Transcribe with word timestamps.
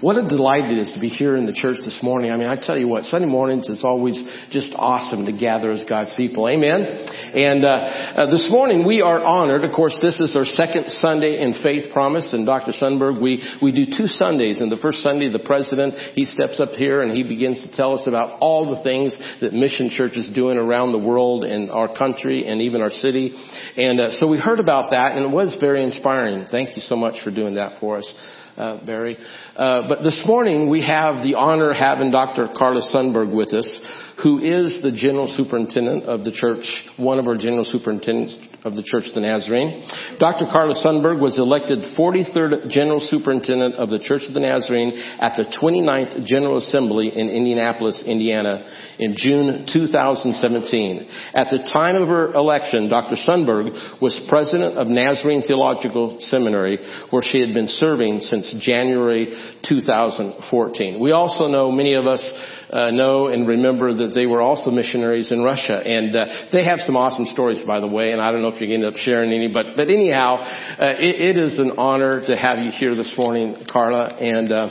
What 0.00 0.16
a 0.16 0.28
delight 0.28 0.70
it 0.70 0.78
is 0.78 0.92
to 0.94 1.00
be 1.00 1.08
here 1.08 1.34
in 1.34 1.44
the 1.44 1.52
church 1.52 1.78
this 1.84 1.98
morning. 2.04 2.30
I 2.30 2.36
mean, 2.36 2.46
I 2.46 2.54
tell 2.54 2.78
you 2.78 2.86
what, 2.86 3.02
Sunday 3.04 3.26
mornings 3.26 3.68
is 3.68 3.82
always 3.82 4.22
just 4.48 4.72
awesome 4.76 5.26
to 5.26 5.32
gather 5.32 5.72
as 5.72 5.84
God's 5.88 6.14
people. 6.14 6.48
Amen. 6.48 6.86
And 7.34 7.64
uh, 7.64 7.68
uh, 7.68 8.30
this 8.30 8.46
morning 8.48 8.86
we 8.86 9.02
are 9.02 9.18
honored. 9.18 9.64
Of 9.64 9.74
course, 9.74 9.98
this 10.00 10.20
is 10.20 10.36
our 10.36 10.44
second 10.44 10.90
Sunday 10.90 11.42
in 11.42 11.54
Faith 11.64 11.92
Promise. 11.92 12.32
And 12.32 12.46
Dr. 12.46 12.70
Sunberg, 12.70 13.20
we 13.20 13.42
we 13.60 13.72
do 13.72 13.86
two 13.90 14.06
Sundays. 14.06 14.60
And 14.60 14.70
the 14.70 14.78
first 14.78 15.02
Sunday, 15.02 15.32
the 15.32 15.42
president 15.42 15.94
he 16.14 16.26
steps 16.26 16.60
up 16.60 16.78
here 16.78 17.02
and 17.02 17.10
he 17.10 17.24
begins 17.24 17.66
to 17.66 17.76
tell 17.76 17.98
us 17.98 18.06
about 18.06 18.38
all 18.38 18.70
the 18.70 18.82
things 18.84 19.18
that 19.40 19.52
Mission 19.52 19.90
Church 19.90 20.14
is 20.14 20.30
doing 20.30 20.58
around 20.58 20.92
the 20.92 21.02
world 21.02 21.42
and 21.42 21.72
our 21.72 21.92
country 21.92 22.46
and 22.46 22.62
even 22.62 22.82
our 22.82 22.90
city. 22.90 23.34
And 23.76 23.98
uh, 23.98 24.12
so 24.12 24.28
we 24.28 24.38
heard 24.38 24.60
about 24.60 24.92
that, 24.92 25.16
and 25.16 25.26
it 25.26 25.34
was 25.34 25.56
very 25.58 25.82
inspiring. 25.82 26.46
Thank 26.48 26.76
you 26.76 26.82
so 26.82 26.94
much 26.94 27.24
for 27.24 27.32
doing 27.32 27.56
that 27.56 27.80
for 27.80 27.98
us 27.98 28.14
uh, 28.58 28.84
Barry. 28.84 29.16
Uh, 29.56 29.88
but 29.88 30.02
this 30.02 30.22
morning 30.26 30.68
we 30.68 30.82
have 30.82 31.22
the 31.22 31.34
honor 31.36 31.70
of 31.70 31.76
having 31.76 32.10
Dr. 32.10 32.48
Carla 32.56 32.82
Sunberg 32.92 33.34
with 33.34 33.54
us, 33.54 33.80
who 34.22 34.38
is 34.40 34.82
the 34.82 34.90
general 34.90 35.32
superintendent 35.34 36.04
of 36.04 36.24
the 36.24 36.32
church, 36.32 36.64
one 36.96 37.18
of 37.18 37.26
our 37.26 37.36
general 37.36 37.64
superintendents 37.64 38.36
of 38.64 38.74
the 38.74 38.82
Church 38.82 39.06
of 39.08 39.14
the 39.14 39.20
Nazarene. 39.20 39.86
Dr. 40.18 40.46
Carla 40.50 40.74
Sunberg 40.74 41.20
was 41.20 41.38
elected 41.38 41.78
43rd 41.96 42.68
General 42.70 43.00
Superintendent 43.00 43.76
of 43.76 43.90
the 43.90 43.98
Church 43.98 44.22
of 44.26 44.34
the 44.34 44.40
Nazarene 44.40 44.92
at 45.20 45.36
the 45.36 45.44
29th 45.44 46.26
General 46.26 46.58
Assembly 46.58 47.10
in 47.14 47.28
Indianapolis, 47.28 48.02
Indiana 48.06 48.66
in 48.98 49.14
June 49.16 49.66
2017. 49.72 51.08
At 51.34 51.50
the 51.50 51.68
time 51.72 51.96
of 51.96 52.08
her 52.08 52.34
election, 52.34 52.88
Dr. 52.88 53.16
Sunberg 53.16 54.00
was 54.02 54.18
president 54.28 54.76
of 54.76 54.88
Nazarene 54.88 55.42
Theological 55.42 56.18
Seminary 56.20 56.78
where 57.10 57.22
she 57.22 57.40
had 57.40 57.54
been 57.54 57.68
serving 57.68 58.20
since 58.20 58.54
January 58.60 59.32
2014. 59.68 61.00
We 61.00 61.12
also 61.12 61.46
know 61.46 61.70
many 61.70 61.94
of 61.94 62.06
us 62.06 62.22
uh, 62.70 62.90
know 62.90 63.28
and 63.28 63.48
remember 63.48 63.94
that 63.94 64.12
they 64.14 64.26
were 64.26 64.42
also 64.42 64.70
missionaries 64.70 65.32
in 65.32 65.42
Russia, 65.42 65.80
and 65.84 66.14
uh, 66.14 66.26
they 66.52 66.64
have 66.64 66.80
some 66.80 66.96
awesome 66.96 67.26
stories, 67.26 67.62
by 67.66 67.80
the 67.80 67.88
way. 67.88 68.12
And 68.12 68.20
I 68.20 68.30
don't 68.30 68.42
know 68.42 68.48
if 68.48 68.60
you 68.60 68.72
end 68.72 68.84
up 68.84 68.94
sharing 68.96 69.32
any, 69.32 69.52
but 69.52 69.76
but 69.76 69.88
anyhow, 69.88 70.36
uh, 70.36 70.94
it, 70.98 71.36
it 71.36 71.38
is 71.38 71.58
an 71.58 71.72
honor 71.78 72.24
to 72.26 72.36
have 72.36 72.58
you 72.58 72.70
here 72.70 72.94
this 72.94 73.14
morning, 73.16 73.64
Carla. 73.70 74.08
And 74.16 74.52
uh, 74.52 74.68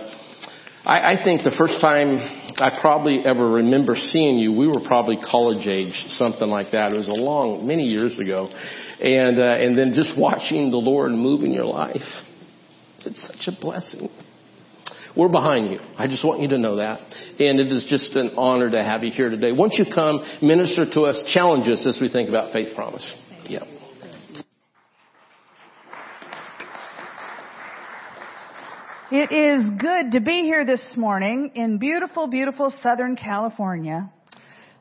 I, 0.85 1.13
I 1.13 1.23
think 1.23 1.43
the 1.43 1.55
first 1.57 1.81
time 1.81 2.19
I 2.57 2.79
probably 2.79 3.21
ever 3.25 3.49
remember 3.61 3.95
seeing 3.95 4.37
you, 4.37 4.53
we 4.53 4.67
were 4.67 4.81
probably 4.85 5.17
college 5.17 5.67
age, 5.67 5.93
something 6.09 6.47
like 6.47 6.71
that. 6.71 6.93
It 6.93 6.95
was 6.95 7.07
a 7.07 7.11
long, 7.11 7.67
many 7.67 7.83
years 7.83 8.17
ago, 8.19 8.49
and 9.01 9.39
uh, 9.39 9.57
and 9.63 9.77
then 9.77 9.93
just 9.93 10.17
watching 10.17 10.71
the 10.71 10.77
Lord 10.77 11.11
move 11.11 11.43
in 11.43 11.51
your 11.51 11.65
life. 11.65 12.07
It's 13.05 13.21
such 13.21 13.53
a 13.53 13.59
blessing. 13.59 14.09
We're 15.15 15.29
behind 15.29 15.71
you. 15.71 15.79
I 15.97 16.07
just 16.07 16.25
want 16.25 16.41
you 16.41 16.47
to 16.49 16.57
know 16.57 16.77
that. 16.77 16.99
And 17.39 17.59
it 17.59 17.71
is 17.71 17.85
just 17.89 18.15
an 18.15 18.31
honor 18.37 18.69
to 18.69 18.83
have 18.83 19.03
you 19.03 19.11
here 19.11 19.29
today. 19.29 19.51
Once 19.51 19.75
you 19.77 19.85
come, 19.93 20.21
minister 20.41 20.85
to 20.93 21.01
us, 21.01 21.23
challenge 21.33 21.67
us 21.67 21.85
as 21.87 21.99
we 22.01 22.09
think 22.09 22.29
about 22.29 22.53
faith 22.53 22.75
promise. 22.75 23.15
Yeah. 23.45 23.63
It 29.09 29.31
is 29.31 29.69
good 29.79 30.11
to 30.11 30.19
be 30.19 30.41
here 30.41 30.65
this 30.65 30.95
morning 30.97 31.51
in 31.55 31.77
beautiful, 31.77 32.27
beautiful 32.27 32.69
Southern 32.81 33.15
California. 33.15 34.11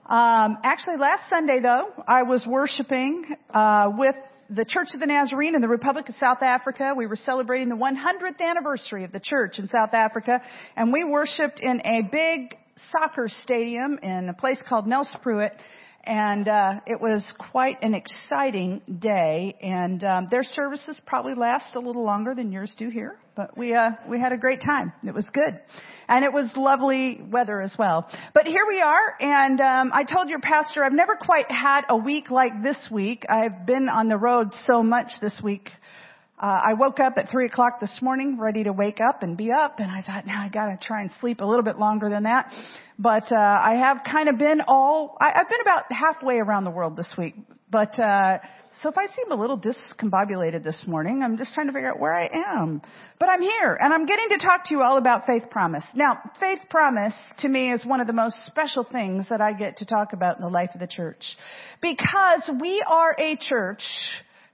Um, 0.04 0.58
actually, 0.64 0.96
last 0.96 1.30
Sunday 1.30 1.60
though, 1.60 1.92
I 2.08 2.24
was 2.24 2.44
worshiping 2.44 3.24
uh, 3.50 3.92
with 3.96 4.16
the 4.48 4.64
Church 4.64 4.88
of 4.94 5.00
the 5.00 5.06
Nazarene 5.06 5.54
in 5.54 5.60
the 5.60 5.68
Republic 5.68 6.08
of 6.08 6.14
South 6.16 6.42
Africa. 6.42 6.94
We 6.96 7.06
were 7.06 7.16
celebrating 7.16 7.68
the 7.68 7.76
100th 7.76 8.40
anniversary 8.40 9.04
of 9.04 9.12
the 9.12 9.20
church 9.20 9.58
in 9.58 9.68
South 9.68 9.92
Africa, 9.92 10.40
and 10.76 10.92
we 10.92 11.04
worshipped 11.04 11.60
in 11.60 11.80
a 11.84 12.02
big 12.02 12.56
soccer 12.92 13.28
stadium 13.28 13.98
in 14.02 14.28
a 14.28 14.34
place 14.34 14.58
called 14.68 14.86
Nelspruit 14.86 15.50
and 16.06 16.46
uh, 16.46 16.80
it 16.86 17.00
was 17.00 17.24
quite 17.50 17.82
an 17.82 17.92
exciting 17.92 18.80
day. 19.00 19.56
And 19.60 20.02
um, 20.04 20.28
their 20.30 20.44
services 20.44 21.00
probably 21.04 21.34
last 21.34 21.74
a 21.74 21.80
little 21.80 22.04
longer 22.04 22.34
than 22.34 22.52
yours 22.52 22.72
do 22.78 22.88
here, 22.88 23.18
but 23.34 23.58
we 23.58 23.74
uh, 23.74 23.90
we 24.08 24.20
had 24.20 24.32
a 24.32 24.38
great 24.38 24.62
time. 24.62 24.92
It 25.04 25.14
was 25.14 25.28
good, 25.32 25.60
and 26.08 26.24
it 26.24 26.32
was 26.32 26.52
lovely 26.56 27.20
weather 27.30 27.60
as 27.60 27.74
well. 27.78 28.08
But 28.32 28.46
here 28.46 28.64
we 28.68 28.80
are, 28.80 29.14
and 29.20 29.60
um, 29.60 29.90
I 29.92 30.04
told 30.04 30.28
your 30.28 30.40
pastor 30.40 30.84
I've 30.84 30.92
never 30.92 31.16
quite 31.16 31.50
had 31.50 31.82
a 31.88 31.96
week 31.96 32.30
like 32.30 32.62
this 32.62 32.88
week. 32.90 33.24
I've 33.28 33.66
been 33.66 33.88
on 33.88 34.08
the 34.08 34.16
road 34.16 34.50
so 34.66 34.82
much 34.82 35.08
this 35.20 35.38
week. 35.42 35.70
Uh, 36.38 36.60
I 36.64 36.74
woke 36.74 37.00
up 37.00 37.14
at 37.16 37.30
three 37.30 37.46
o'clock 37.46 37.80
this 37.80 38.00
morning, 38.02 38.38
ready 38.38 38.64
to 38.64 38.72
wake 38.72 39.00
up 39.00 39.22
and 39.22 39.38
be 39.38 39.52
up, 39.52 39.80
and 39.80 39.90
I 39.90 40.02
thought, 40.02 40.26
now 40.26 40.42
I 40.42 40.50
gotta 40.50 40.78
try 40.80 41.00
and 41.00 41.10
sleep 41.20 41.40
a 41.40 41.46
little 41.46 41.62
bit 41.62 41.78
longer 41.78 42.10
than 42.10 42.24
that. 42.24 42.52
But 42.98 43.32
uh, 43.32 43.36
I 43.36 43.76
have 43.76 44.02
kind 44.04 44.28
of 44.28 44.36
been 44.36 44.60
all 44.68 45.16
I, 45.18 45.32
I've 45.34 45.48
been 45.48 45.62
about 45.62 45.90
halfway 45.90 46.36
around 46.36 46.64
the 46.64 46.70
world 46.70 46.94
this 46.94 47.10
week. 47.16 47.36
But 47.70 47.98
uh, 47.98 48.38
so 48.82 48.90
if 48.90 48.98
I 48.98 49.06
seem 49.06 49.32
a 49.32 49.34
little 49.34 49.58
discombobulated 49.58 50.62
this 50.62 50.84
morning, 50.86 51.22
I'm 51.22 51.38
just 51.38 51.54
trying 51.54 51.68
to 51.68 51.72
figure 51.72 51.90
out 51.90 51.98
where 51.98 52.14
I 52.14 52.28
am. 52.52 52.82
But 53.18 53.30
I'm 53.30 53.40
here, 53.40 53.74
and 53.80 53.94
I'm 53.94 54.04
getting 54.04 54.28
to 54.30 54.38
talk 54.38 54.66
to 54.66 54.74
you 54.74 54.82
all 54.82 54.98
about 54.98 55.26
faith 55.26 55.44
promise. 55.50 55.86
Now, 55.94 56.20
faith 56.38 56.60
promise 56.68 57.14
to 57.38 57.48
me 57.48 57.72
is 57.72 57.84
one 57.86 58.02
of 58.02 58.06
the 58.06 58.12
most 58.12 58.36
special 58.44 58.84
things 58.84 59.30
that 59.30 59.40
I 59.40 59.54
get 59.54 59.78
to 59.78 59.86
talk 59.86 60.12
about 60.12 60.36
in 60.36 60.42
the 60.42 60.50
life 60.50 60.70
of 60.74 60.80
the 60.80 60.86
church, 60.86 61.24
because 61.80 62.50
we 62.60 62.84
are 62.86 63.16
a 63.18 63.36
church 63.36 63.82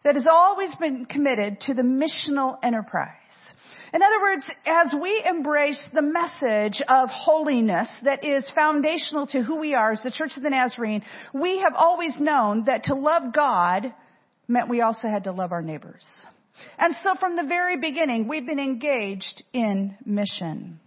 that 0.05 0.15
has 0.15 0.27
always 0.31 0.75
been 0.77 1.05
committed 1.07 1.61
to 1.63 1.75
the 1.75 1.83
missional 1.83 2.59
enterprise. 2.63 3.17
In 3.95 4.03
other 4.03 4.23
words, 4.23 4.45
as 4.65 4.95
we 5.01 5.23
embrace 5.25 5.89
the 5.93 6.03
message 6.03 6.83
of 6.89 7.11
holiness 7.11 7.89
that 8.05 8.25
is 8.25 8.51
foundational 8.55 9.27
to 9.29 9.43
who 9.43 9.59
we 9.61 9.75
are 9.75 9.93
as 9.93 10.03
the 10.03 10.11
Church 10.11 10.33
of 10.37 10.43
the 10.43 10.51
Nazarene, 10.51 11.03
we 11.35 11.59
have 11.59 11.75
always 11.77 12.19
known 12.19 12.65
that 12.65 12.85
to 12.85 12.95
love 12.95 13.35
God 13.35 13.93
meant 14.49 14.71
we 14.71 14.81
also 14.81 15.09
had 15.09 15.25
to 15.25 15.33
love 15.33 15.53
our 15.53 15.61
neighbors. 15.61 16.07
And 16.79 16.95
so 17.03 17.15
from 17.21 17.37
the 17.37 17.45
very 17.45 17.79
beginning, 17.79 18.29
we've 18.29 18.47
been 18.47 18.59
engaged 18.59 19.45
in 19.53 19.97
mission. 20.07 20.81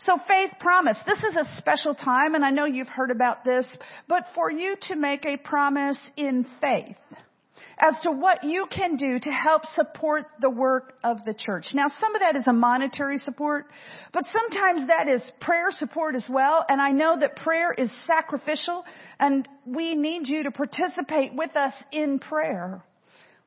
So 0.00 0.18
faith 0.28 0.52
promise. 0.60 0.98
This 1.06 1.22
is 1.22 1.36
a 1.36 1.56
special 1.56 1.94
time 1.94 2.34
and 2.34 2.44
I 2.44 2.50
know 2.50 2.66
you've 2.66 2.88
heard 2.88 3.10
about 3.10 3.44
this, 3.44 3.64
but 4.06 4.24
for 4.34 4.50
you 4.50 4.76
to 4.88 4.96
make 4.96 5.24
a 5.24 5.38
promise 5.38 6.00
in 6.16 6.46
faith, 6.60 6.96
as 7.78 7.98
to 8.02 8.10
what 8.10 8.44
you 8.44 8.66
can 8.70 8.96
do 8.96 9.18
to 9.18 9.30
help 9.30 9.64
support 9.66 10.24
the 10.40 10.50
work 10.50 10.94
of 11.02 11.24
the 11.24 11.34
church. 11.34 11.66
Now, 11.74 11.86
some 12.00 12.14
of 12.14 12.20
that 12.20 12.36
is 12.36 12.44
a 12.46 12.52
monetary 12.52 13.18
support, 13.18 13.66
but 14.12 14.24
sometimes 14.26 14.88
that 14.88 15.08
is 15.08 15.22
prayer 15.40 15.70
support 15.70 16.14
as 16.14 16.26
well. 16.28 16.64
And 16.68 16.80
I 16.80 16.92
know 16.92 17.18
that 17.18 17.36
prayer 17.36 17.72
is 17.72 17.90
sacrificial 18.06 18.84
and 19.18 19.48
we 19.66 19.94
need 19.94 20.28
you 20.28 20.44
to 20.44 20.50
participate 20.50 21.34
with 21.34 21.56
us 21.56 21.72
in 21.92 22.18
prayer. 22.18 22.84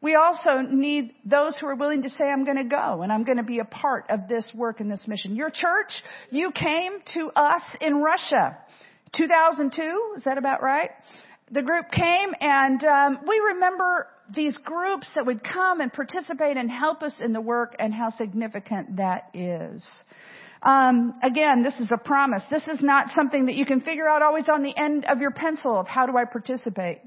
We 0.04 0.16
also 0.16 0.58
need 0.70 1.14
those 1.24 1.56
who 1.60 1.68
are 1.68 1.76
willing 1.76 2.02
to 2.04 2.10
say, 2.10 2.26
I'm 2.26 2.44
going 2.44 2.58
to 2.58 2.66
go 2.66 3.04
and 3.04 3.12
I'm 3.12 3.24
going 3.24 3.38
to 3.38 3.44
be 3.44 3.60
a 3.60 3.66
part 3.66 4.08
of 4.10 4.28
this 4.28 4.52
work 4.54 4.82
and 4.82 4.92
this 4.92 5.08
mission. 5.08 5.34
Your 5.34 5.50
church, 5.50 5.94
you 6.30 6.52
came 6.52 7.00
to 7.14 7.32
us 7.34 7.62
in 7.80 8.02
Russia. 8.02 8.58
2002, 9.16 10.16
is 10.18 10.24
that 10.26 10.38
about 10.38 10.62
right? 10.62 10.90
The 11.54 11.62
group 11.62 11.92
came 11.92 12.34
and 12.42 12.84
um, 12.84 13.20
we 13.28 13.40
remember 13.54 14.08
these 14.34 14.58
groups 14.58 15.08
that 15.14 15.28
would 15.28 15.44
come 15.44 15.82
and 15.82 15.94
participate 15.94 16.58
and 16.58 16.72
help 16.72 17.04
us 17.04 17.14
in 17.20 17.32
the 17.32 17.42
work 17.42 17.76
and 17.78 17.94
how 17.94 18.10
significant 18.10 18.96
that 18.98 19.30
is. 19.36 19.88
Um, 20.64 21.14
again, 21.22 21.62
this 21.62 21.80
is 21.80 21.92
a 21.92 21.98
promise. 21.98 22.42
This 22.50 22.68
is 22.68 22.82
not 22.82 23.12
something 23.14 23.46
that 23.46 23.54
you 23.54 23.68
can 23.68 23.82
figure 23.82 24.08
out 24.08 24.24
always 24.24 24.50
on 24.50 24.64
the 24.64 24.76
end 24.76 25.06
of 25.06 25.20
your 25.20 25.30
pencil 25.30 25.80
of 25.80 25.88
how 25.88 26.08
do 26.08 26.18
I 26.18 26.26
participate. 26.26 27.02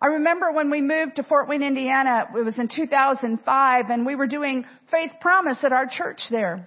I 0.00 0.06
remember 0.06 0.52
when 0.52 0.70
we 0.70 0.80
moved 0.80 1.16
to 1.16 1.22
Fort 1.22 1.46
Wayne, 1.46 1.62
Indiana, 1.62 2.28
it 2.34 2.44
was 2.44 2.58
in 2.58 2.68
2005, 2.74 3.84
and 3.90 4.06
we 4.06 4.14
were 4.14 4.26
doing 4.26 4.64
Faith 4.90 5.10
Promise 5.20 5.64
at 5.64 5.72
our 5.72 5.86
church 5.86 6.20
there. 6.30 6.66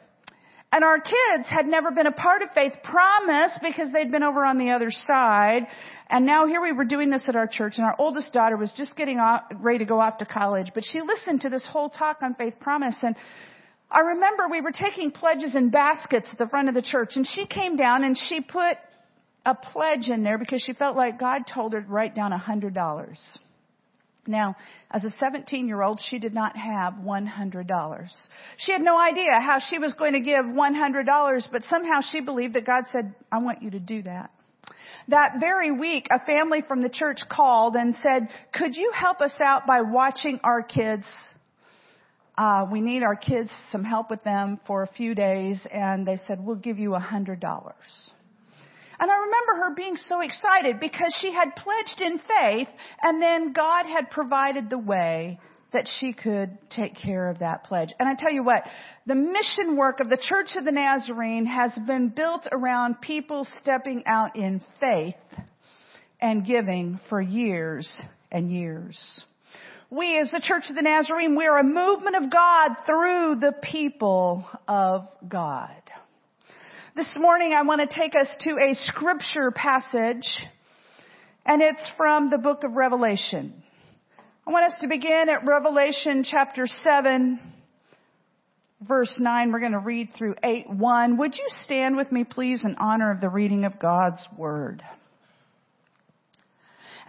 And 0.71 0.83
our 0.83 0.99
kids 0.99 1.47
had 1.49 1.67
never 1.67 1.91
been 1.91 2.05
a 2.05 2.11
part 2.11 2.41
of 2.41 2.49
Faith 2.53 2.73
Promise 2.83 3.59
because 3.61 3.93
they'd 3.93 4.11
been 4.11 4.23
over 4.23 4.43
on 4.43 4.57
the 4.57 4.71
other 4.71 4.91
side. 4.91 5.67
And 6.09 6.25
now 6.25 6.46
here 6.46 6.61
we 6.61 6.72
were 6.72 6.85
doing 6.85 7.09
this 7.09 7.23
at 7.28 7.35
our 7.35 7.47
church 7.47 7.75
and 7.78 7.85
our 7.85 7.96
oldest 7.97 8.31
daughter 8.31 8.57
was 8.57 8.72
just 8.78 8.96
getting 8.96 9.17
off, 9.19 9.43
ready 9.59 9.79
to 9.79 9.85
go 9.85 9.99
off 9.99 10.19
to 10.19 10.25
college, 10.25 10.72
but 10.73 10.84
she 10.85 11.02
listened 11.02 11.41
to 11.41 11.49
this 11.49 11.66
whole 11.66 11.90
talk 11.90 12.17
on 12.22 12.35
faith 12.35 12.55
promise 12.59 12.97
and 13.02 13.16
I 13.90 13.99
remember 13.99 14.47
we 14.49 14.61
were 14.61 14.72
taking 14.72 15.11
pledges 15.11 15.55
in 15.55 15.69
baskets 15.69 16.28
at 16.31 16.37
the 16.37 16.47
front 16.47 16.69
of 16.69 16.75
the 16.75 16.81
church 16.81 17.13
and 17.16 17.25
she 17.25 17.46
came 17.46 17.75
down 17.75 18.03
and 18.03 18.17
she 18.17 18.41
put 18.41 18.78
a 19.46 19.55
pledge 19.55 20.09
in 20.09 20.23
there 20.23 20.37
because 20.37 20.61
she 20.63 20.73
felt 20.73 20.97
like 20.97 21.19
God 21.19 21.43
told 21.52 21.73
her 21.73 21.81
to 21.81 21.87
write 21.87 22.16
down 22.16 22.34
a 22.34 22.37
hundred 22.37 22.73
dollars. 22.73 23.19
Now, 24.28 24.55
as 24.90 25.03
a 25.03 25.11
17 25.11 25.67
year 25.67 25.84
old, 25.84 26.02
she 26.02 26.17
did 26.17 26.34
not 26.34 26.57
have 26.57 26.93
$100. 26.93 28.09
She 28.57 28.72
had 28.72 28.81
no 28.81 28.97
idea 28.97 29.40
how 29.40 29.59
she 29.59 29.78
was 29.78 29.93
going 29.93 30.13
to 30.13 30.19
give 30.19 30.46
$100, 30.46 31.52
but 31.52 31.63
somehow 31.66 32.02
she 32.11 32.22
believed 32.22 32.55
that 32.55 32.66
God 32.66 32.85
said, 32.91 33.13
I 33.31 33.37
want 33.37 33.61
you 33.61 33.72
to 33.72 33.79
do 33.79 34.02
that. 34.03 34.31
That 35.09 35.35
very 35.40 35.72
week, 35.72 36.07
a 36.11 36.19
family 36.25 36.63
from 36.67 36.81
the 36.81 36.90
church 36.90 37.19
called 37.29 37.75
and 37.75 37.96
said, 38.02 38.28
could 38.53 38.75
you 38.75 38.91
help 38.93 39.22
us 39.22 39.35
out 39.40 39.67
by 39.67 39.81
watching 39.81 40.40
our 40.43 40.63
kids 40.63 41.05
uh, 42.37 42.66
we 42.69 42.81
need 42.81 43.02
our 43.03 43.16
kids 43.16 43.49
some 43.72 43.84
help 43.84 44.09
with 44.09 44.23
them 44.23 44.59
for 44.67 44.84
a 44.84 44.87
few 44.87 45.16
days, 45.16 45.66
and 45.72 46.05
they 46.05 46.17
said, 46.28 46.43
we'll 46.43 46.57
give 46.57 46.78
you 46.78 46.93
a 46.93 46.99
hundred 46.99 47.40
dollars. 47.40 47.75
And 48.99 49.11
I 49.11 49.16
remember 49.16 49.67
her 49.67 49.75
being 49.75 49.96
so 49.96 50.22
excited 50.22 50.79
because 50.79 51.17
she 51.22 51.31
had 51.34 51.55
pledged 51.55 52.02
in 52.02 52.19
faith 52.19 52.69
and 53.02 53.22
then 53.22 53.52
God 53.52 53.85
had 53.85 54.09
provided 54.09 54.69
the 54.69 54.78
way 54.78 55.37
that 55.75 55.89
she 55.99 56.13
could 56.13 56.57
take 56.69 56.95
care 56.95 57.29
of 57.29 57.39
that 57.39 57.66
pledge. 57.66 57.93
And 57.99 58.07
I 58.07 58.16
tell 58.16 58.31
you 58.31 58.43
what, 58.43 58.63
the 59.05 59.13
mission 59.13 59.75
work 59.75 59.99
of 59.99 60.09
the 60.09 60.17
Church 60.17 60.51
of 60.55 60.63
the 60.63 60.72
Nazarene 60.72 61.45
has 61.45 61.77
been 61.85 62.09
built 62.09 62.47
around 62.49 63.01
people 63.01 63.45
stepping 63.59 64.03
out 64.05 64.37
in 64.37 64.61
faith 64.79 65.16
and 66.22 66.45
giving 66.45 66.97
for 67.09 67.22
years 67.22 67.91
and 68.31 68.49
years. 68.49 69.19
We 69.89 70.17
as 70.17 70.31
the 70.31 70.39
Church 70.41 70.63
of 70.69 70.77
the 70.77 70.81
Nazarene, 70.81 71.35
we 71.35 71.45
are 71.45 71.59
a 71.59 71.63
movement 71.63 72.16
of 72.16 72.31
God 72.31 72.69
through 72.85 73.35
the 73.41 73.53
people 73.61 74.45
of 74.69 75.01
God. 75.28 75.75
This 76.95 77.13
morning 77.17 77.51
I 77.51 77.63
want 77.63 77.81
to 77.81 77.93
take 77.93 78.16
us 78.16 78.29
to 78.39 78.51
a 78.51 78.75
scripture 78.75 79.51
passage 79.51 80.37
and 81.45 81.61
it's 81.61 81.85
from 81.97 82.29
the 82.29 82.37
book 82.37 82.63
of 82.63 82.71
Revelation. 82.71 83.61
I 84.47 84.51
want 84.51 84.71
us 84.71 84.79
to 84.81 84.87
begin 84.87 85.27
at 85.27 85.43
Revelation 85.43 86.23
chapter 86.23 86.67
7 86.67 87.39
verse 88.87 89.11
9. 89.17 89.51
We're 89.51 89.59
going 89.59 89.71
to 89.71 89.79
read 89.79 90.09
through 90.15 90.35
8 90.43 90.69
1. 90.69 91.17
Would 91.17 91.35
you 91.35 91.47
stand 91.63 91.97
with 91.97 92.11
me 92.11 92.25
please 92.25 92.63
in 92.63 92.75
honor 92.79 93.11
of 93.11 93.21
the 93.21 93.29
reading 93.29 93.63
of 93.65 93.79
God's 93.79 94.23
word? 94.37 94.83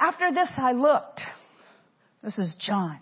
After 0.00 0.32
this 0.32 0.48
I 0.56 0.72
looked. 0.72 1.20
This 2.22 2.38
is 2.38 2.56
John. 2.58 3.00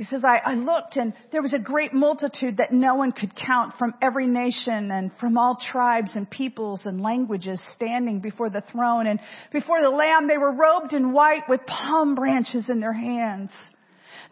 He 0.00 0.06
says, 0.06 0.24
I, 0.24 0.38
I, 0.38 0.54
looked 0.54 0.96
and 0.96 1.12
there 1.30 1.42
was 1.42 1.52
a 1.52 1.58
great 1.58 1.92
multitude 1.92 2.56
that 2.56 2.72
no 2.72 2.94
one 2.94 3.12
could 3.12 3.36
count 3.36 3.74
from 3.78 3.92
every 4.00 4.26
nation 4.26 4.90
and 4.90 5.12
from 5.20 5.36
all 5.36 5.58
tribes 5.60 6.12
and 6.14 6.28
peoples 6.30 6.86
and 6.86 7.02
languages 7.02 7.62
standing 7.74 8.20
before 8.20 8.48
the 8.48 8.62
throne 8.72 9.06
and 9.06 9.20
before 9.52 9.82
the 9.82 9.90
Lamb. 9.90 10.26
They 10.26 10.38
were 10.38 10.54
robed 10.54 10.94
in 10.94 11.12
white 11.12 11.50
with 11.50 11.60
palm 11.66 12.14
branches 12.14 12.70
in 12.70 12.80
their 12.80 12.94
hands. 12.94 13.50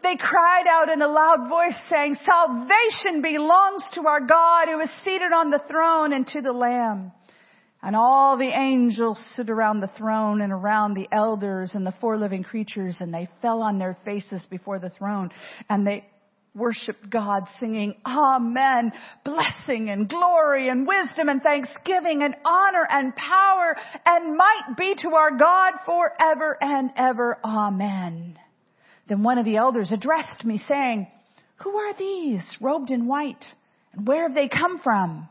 They 0.01 0.17
cried 0.17 0.65
out 0.67 0.89
in 0.89 1.03
a 1.03 1.07
loud 1.07 1.47
voice 1.47 1.79
saying, 1.87 2.15
salvation 2.25 3.21
belongs 3.21 3.83
to 3.93 4.07
our 4.07 4.21
God 4.21 4.69
who 4.69 4.79
is 4.79 4.89
seated 5.05 5.31
on 5.31 5.51
the 5.51 5.61
throne 5.69 6.13
and 6.13 6.25
to 6.29 6.41
the 6.41 6.51
Lamb. 6.51 7.11
And 7.81 7.95
all 7.95 8.37
the 8.37 8.51
angels 8.51 9.21
stood 9.33 9.49
around 9.49 9.79
the 9.79 9.91
throne 9.97 10.41
and 10.41 10.51
around 10.51 10.95
the 10.95 11.07
elders 11.11 11.71
and 11.73 11.85
the 11.85 11.93
four 12.01 12.17
living 12.17 12.43
creatures 12.43 12.97
and 12.99 13.13
they 13.13 13.29
fell 13.41 13.61
on 13.61 13.79
their 13.79 13.97
faces 14.03 14.43
before 14.49 14.79
the 14.79 14.89
throne 14.89 15.29
and 15.69 15.87
they 15.87 16.05
worshiped 16.53 17.09
God 17.09 17.43
singing, 17.59 17.95
Amen, 18.05 18.91
blessing 19.23 19.89
and 19.89 20.09
glory 20.09 20.67
and 20.67 20.85
wisdom 20.85 21.29
and 21.29 21.41
thanksgiving 21.41 22.21
and 22.21 22.35
honor 22.43 22.85
and 22.89 23.15
power 23.15 23.75
and 24.05 24.35
might 24.35 24.75
be 24.77 24.95
to 25.03 25.09
our 25.15 25.37
God 25.37 25.73
forever 25.85 26.57
and 26.59 26.91
ever. 26.97 27.37
Amen. 27.45 28.37
Then 29.07 29.23
one 29.23 29.37
of 29.37 29.45
the 29.45 29.55
elders 29.55 29.91
addressed 29.93 30.43
me 30.43 30.57
saying, 30.67 31.07
who 31.63 31.75
are 31.75 31.93
these 31.97 32.43
robed 32.61 32.91
in 32.91 33.07
white 33.07 33.43
and 33.93 34.07
where 34.07 34.23
have 34.27 34.35
they 34.35 34.49
come 34.49 34.79
from? 34.79 35.27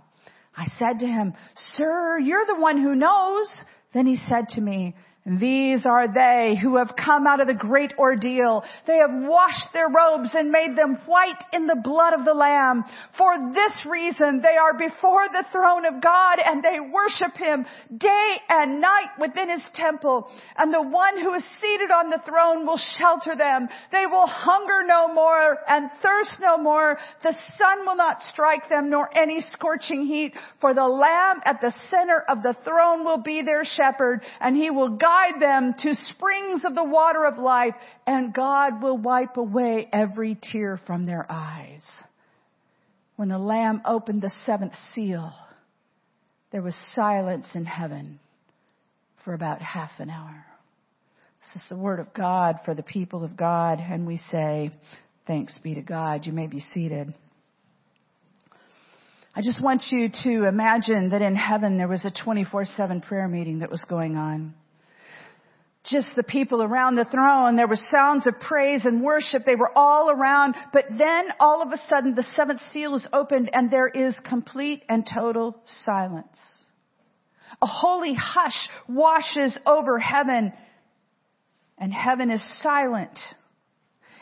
I 0.59 0.67
said 0.77 0.99
to 1.01 1.07
him, 1.07 1.35
Sir, 1.77 2.19
you're 2.19 2.45
the 2.45 2.57
one 2.57 2.83
who 2.83 2.97
knows. 2.97 3.49
Then 3.95 4.07
he 4.07 4.17
said 4.29 4.49
to 4.51 4.61
me, 4.61 4.97
these 5.29 5.85
are 5.85 6.13
they 6.13 6.57
who 6.61 6.77
have 6.77 6.95
come 6.97 7.27
out 7.27 7.41
of 7.41 7.47
the 7.47 7.55
great 7.55 7.93
ordeal. 7.99 8.65
They 8.87 8.97
have 8.97 9.11
washed 9.13 9.73
their 9.75 9.89
robes 9.89 10.31
and 10.33 10.51
made 10.51 10.75
them 10.75 10.97
white 11.05 11.43
in 11.53 11.67
the 11.67 11.77
blood 11.77 12.15
of 12.15 12.25
the 12.25 12.33
Lamb. 12.33 12.85
For 13.19 13.37
this 13.53 13.85
reason 13.85 14.41
they 14.41 14.57
are 14.57 14.73
before 14.73 15.29
the 15.29 15.45
throne 15.53 15.85
of 15.85 16.03
God 16.03 16.39
and 16.43 16.63
they 16.63 16.81
worship 16.81 17.37
Him 17.37 17.67
day 17.95 18.41
and 18.49 18.81
night 18.81 19.11
within 19.21 19.51
His 19.51 19.65
temple. 19.75 20.31
And 20.57 20.73
the 20.73 20.83
one 20.83 21.21
who 21.21 21.35
is 21.35 21.45
seated 21.61 21.91
on 21.91 22.09
the 22.09 22.23
throne 22.25 22.65
will 22.65 22.81
shelter 22.97 23.37
them. 23.37 23.69
They 23.93 24.07
will 24.07 24.27
hunger 24.27 24.87
no 24.87 25.13
more 25.13 25.59
and 25.69 25.91
thirst 26.01 26.39
no 26.41 26.57
more. 26.57 26.97
The 27.23 27.37
sun 27.59 27.85
will 27.85 27.97
not 27.97 28.23
strike 28.23 28.69
them 28.71 28.89
nor 28.89 29.11
any 29.17 29.45
scorching 29.51 30.07
heat. 30.07 30.33
For 30.63 30.73
the 30.73 30.89
Lamb 30.89 31.43
at 31.45 31.61
the 31.61 31.75
center 31.91 32.25
of 32.29 32.43
the 32.43 32.57
throne 32.65 33.05
will 33.05 33.23
be 33.23 33.43
their 33.43 33.65
shepherd 33.65 34.23
and 34.41 34.57
He 34.57 34.71
will 34.71 34.97
guide 34.97 35.18
guide 35.19 35.41
them 35.41 35.75
to 35.79 35.95
springs 36.15 36.65
of 36.65 36.75
the 36.75 36.85
water 36.85 37.25
of 37.25 37.39
life, 37.39 37.75
and 38.07 38.35
God 38.35 38.83
will 38.83 38.99
wipe 38.99 39.37
away 39.37 39.89
every 39.93 40.39
tear 40.41 40.81
from 40.87 41.05
their 41.05 41.27
eyes. 41.29 41.85
When 43.17 43.29
the 43.29 43.39
Lamb 43.39 43.83
opened 43.85 44.23
the 44.23 44.33
seventh 44.47 44.75
seal, 44.95 45.33
there 46.53 46.63
was 46.63 46.77
silence 46.95 47.49
in 47.55 47.65
heaven 47.65 48.21
for 49.25 49.35
about 49.35 49.61
half 49.61 49.91
an 49.99 50.11
hour. 50.11 50.45
This 51.41 51.63
is 51.63 51.69
the 51.69 51.77
word 51.77 52.01
of 52.01 52.15
God 52.15 52.57
for 52.65 52.75
the 52.75 52.83
people 52.83 53.25
of 53.25 53.37
God, 53.37 53.81
and 53.81 54.07
we 54.07 54.19
say, 54.31 54.71
thanks 55.27 55.59
be 55.59 55.75
to 55.75 55.83
God. 55.83 56.27
You 56.27 56.33
may 56.33 56.47
be 56.47 56.61
seated. 56.73 57.15
I 59.35 59.41
just 59.41 59.63
want 59.63 59.85
you 59.91 60.09
to 60.25 60.49
imagine 60.49 61.11
that 61.11 61.23
in 61.23 61.35
heaven 61.35 61.77
there 61.77 61.89
was 61.89 62.05
a 62.05 62.11
24-7 62.11 63.07
prayer 63.07 63.29
meeting 63.29 63.61
that 63.61 63.71
was 63.71 63.85
going 63.89 64.17
on 64.17 64.55
just 65.89 66.09
the 66.17 66.23
people 66.23 66.63
around 66.63 66.97
the 66.97 67.05
throne. 67.05 67.57
There 67.57 67.69
were 67.69 67.79
sounds 67.91 68.27
of 68.27 68.39
praise 68.41 68.85
and 68.85 69.03
worship. 69.03 69.43
They 69.45 69.57
were 69.57 69.77
all 69.77 70.11
around. 70.11 70.55
But 70.73 70.87
then 70.91 71.29
all 71.41 71.63
of 71.63 71.73
a 71.73 71.79
sudden 71.89 72.15
the 72.15 72.27
seventh 72.37 72.61
seal 72.73 72.95
is 72.95 73.07
opened 73.13 73.51
and 73.53 73.71
there 73.71 73.89
is 73.89 74.15
complete 74.29 74.83
and 74.89 75.09
total 75.13 75.57
silence. 75.85 76.39
A 77.61 77.67
holy 77.67 78.15
hush 78.15 78.69
washes 78.89 79.59
over 79.67 79.99
heaven 79.99 80.53
and 81.79 81.93
heaven 81.93 82.31
is 82.31 82.43
silent. 82.63 83.19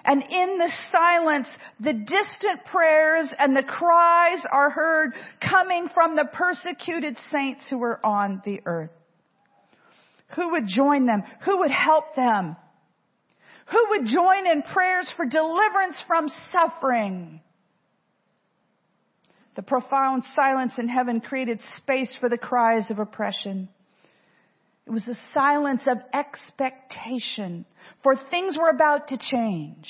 And 0.05 0.23
in 0.23 0.59
the 0.59 0.73
silence, 0.93 1.49
the 1.81 1.93
distant 1.93 2.65
prayers 2.71 3.29
and 3.39 3.57
the 3.57 3.65
cries 3.65 4.39
are 4.51 4.71
heard 4.71 5.15
coming 5.41 5.89
from 5.93 6.15
the 6.15 6.29
persecuted 6.33 7.19
saints 7.33 7.67
who 7.69 7.83
are 7.83 8.05
on 8.07 8.41
the 8.45 8.61
earth. 8.65 8.91
Who 10.34 10.52
would 10.52 10.67
join 10.67 11.06
them? 11.06 11.23
Who 11.44 11.61
would 11.61 11.70
help 11.70 12.14
them? 12.14 12.56
Who 13.73 13.87
would 13.90 14.06
join 14.06 14.46
in 14.46 14.62
prayers 14.62 15.12
for 15.17 15.25
deliverance 15.25 16.02
from 16.06 16.28
suffering? 16.50 17.40
The 19.56 19.62
profound 19.62 20.25
silence 20.34 20.78
in 20.78 20.88
heaven 20.88 21.20
created 21.20 21.61
space 21.76 22.14
for 22.20 22.28
the 22.28 22.38
cries 22.38 22.90
of 22.90 22.99
oppression. 22.99 23.68
It 24.87 24.90
was 24.90 25.09
a 25.09 25.18
silence 25.33 25.83
of 25.87 25.99
expectation 26.12 27.64
for 28.02 28.14
things 28.14 28.56
were 28.56 28.68
about 28.68 29.09
to 29.09 29.18
change. 29.18 29.88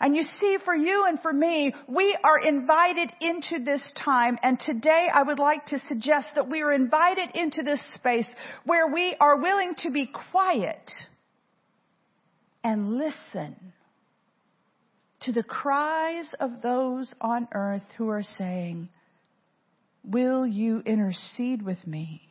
And 0.00 0.16
you 0.16 0.22
see, 0.22 0.56
for 0.64 0.74
you 0.74 1.04
and 1.06 1.20
for 1.20 1.32
me, 1.32 1.74
we 1.86 2.16
are 2.24 2.38
invited 2.38 3.12
into 3.20 3.62
this 3.62 3.92
time. 4.02 4.38
And 4.42 4.58
today 4.58 5.08
I 5.12 5.22
would 5.22 5.38
like 5.38 5.66
to 5.66 5.78
suggest 5.88 6.28
that 6.36 6.48
we 6.48 6.62
are 6.62 6.72
invited 6.72 7.30
into 7.34 7.62
this 7.62 7.80
space 7.94 8.28
where 8.64 8.86
we 8.86 9.14
are 9.20 9.36
willing 9.36 9.74
to 9.80 9.90
be 9.90 10.10
quiet 10.32 10.90
and 12.64 12.96
listen 12.96 13.74
to 15.22 15.32
the 15.32 15.42
cries 15.42 16.30
of 16.40 16.62
those 16.62 17.14
on 17.20 17.48
earth 17.52 17.82
who 17.98 18.08
are 18.08 18.22
saying, 18.22 18.88
will 20.02 20.46
you 20.46 20.80
intercede 20.80 21.60
with 21.60 21.86
me? 21.86 22.22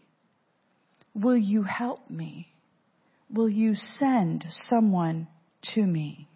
Will 1.13 1.37
you 1.37 1.61
help 1.61 2.09
me? 2.09 2.47
Will 3.31 3.49
you 3.49 3.75
send 3.75 4.45
someone 4.69 5.27
to 5.75 5.83
me? 5.83 6.28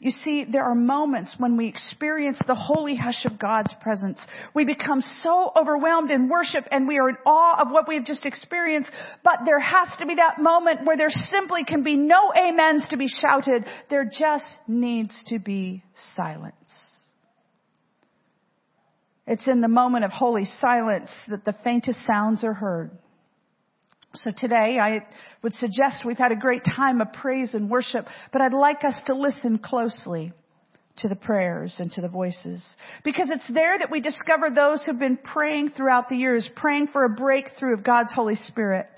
You 0.00 0.10
see, 0.10 0.44
there 0.44 0.64
are 0.64 0.74
moments 0.74 1.34
when 1.38 1.56
we 1.56 1.66
experience 1.68 2.38
the 2.46 2.54
holy 2.54 2.96
hush 2.96 3.24
of 3.24 3.38
God's 3.38 3.74
presence. 3.80 4.24
We 4.54 4.64
become 4.64 5.00
so 5.00 5.52
overwhelmed 5.56 6.10
in 6.10 6.28
worship 6.28 6.64
and 6.70 6.88
we 6.88 6.98
are 6.98 7.08
in 7.08 7.16
awe 7.24 7.60
of 7.60 7.70
what 7.70 7.88
we've 7.88 8.04
just 8.04 8.24
experienced, 8.24 8.90
but 9.22 9.40
there 9.46 9.60
has 9.60 9.88
to 9.98 10.06
be 10.06 10.16
that 10.16 10.40
moment 10.40 10.84
where 10.84 10.96
there 10.96 11.10
simply 11.10 11.64
can 11.64 11.82
be 11.82 11.96
no 11.96 12.32
amens 12.36 12.88
to 12.90 12.96
be 12.96 13.08
shouted. 13.08 13.64
There 13.88 14.04
just 14.04 14.46
needs 14.66 15.14
to 15.28 15.38
be 15.38 15.84
silence. 16.16 16.54
It's 19.26 19.46
in 19.48 19.60
the 19.60 19.68
moment 19.68 20.04
of 20.04 20.10
holy 20.10 20.44
silence 20.60 21.10
that 21.28 21.44
the 21.44 21.54
faintest 21.64 22.00
sounds 22.06 22.44
are 22.44 22.52
heard. 22.52 22.90
So 24.16 24.30
today 24.36 24.78
I 24.78 25.04
would 25.42 25.54
suggest 25.54 26.04
we've 26.04 26.16
had 26.16 26.30
a 26.30 26.36
great 26.36 26.62
time 26.64 27.00
of 27.00 27.12
praise 27.12 27.54
and 27.54 27.68
worship, 27.68 28.06
but 28.32 28.40
I'd 28.40 28.52
like 28.52 28.84
us 28.84 28.94
to 29.06 29.14
listen 29.14 29.58
closely 29.58 30.32
to 30.98 31.08
the 31.08 31.16
prayers 31.16 31.74
and 31.78 31.90
to 31.92 32.00
the 32.00 32.08
voices. 32.08 32.64
Because 33.02 33.28
it's 33.30 33.52
there 33.52 33.76
that 33.76 33.90
we 33.90 34.00
discover 34.00 34.50
those 34.50 34.84
who've 34.84 34.98
been 34.98 35.16
praying 35.16 35.70
throughout 35.70 36.08
the 36.08 36.16
years, 36.16 36.48
praying 36.54 36.88
for 36.88 37.04
a 37.04 37.08
breakthrough 37.08 37.74
of 37.74 37.82
God's 37.82 38.12
Holy 38.12 38.36
Spirit. 38.36 38.88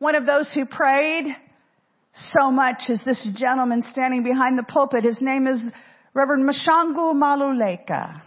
One 0.00 0.16
of 0.16 0.26
those 0.26 0.50
who 0.52 0.66
prayed 0.66 1.26
so 2.14 2.50
much 2.50 2.82
is 2.88 3.00
this 3.04 3.28
gentleman 3.36 3.82
standing 3.82 4.24
behind 4.24 4.58
the 4.58 4.64
pulpit. 4.64 5.04
His 5.04 5.18
name 5.20 5.46
is 5.46 5.62
Reverend 6.12 6.48
Mashangu 6.48 7.14
Maluleka. 7.14 8.22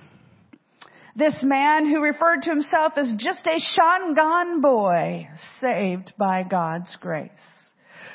This 1.15 1.37
man 1.43 1.85
who 1.85 2.01
referred 2.01 2.41
to 2.43 2.49
himself 2.49 2.93
as 2.95 3.13
just 3.19 3.45
a 3.45 3.59
Shangaan 3.79 4.61
boy 4.63 5.27
saved 5.61 6.13
by 6.17 6.41
God's 6.41 6.95
grace. 6.99 7.29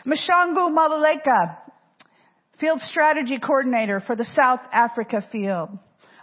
Mashangu 0.05 0.71
Maluleka, 0.77 1.59
field 2.59 2.81
strategy 2.81 3.39
coordinator 3.39 4.01
for 4.01 4.17
the 4.17 4.25
South 4.25 4.61
Africa 4.73 5.25
field. 5.31 5.69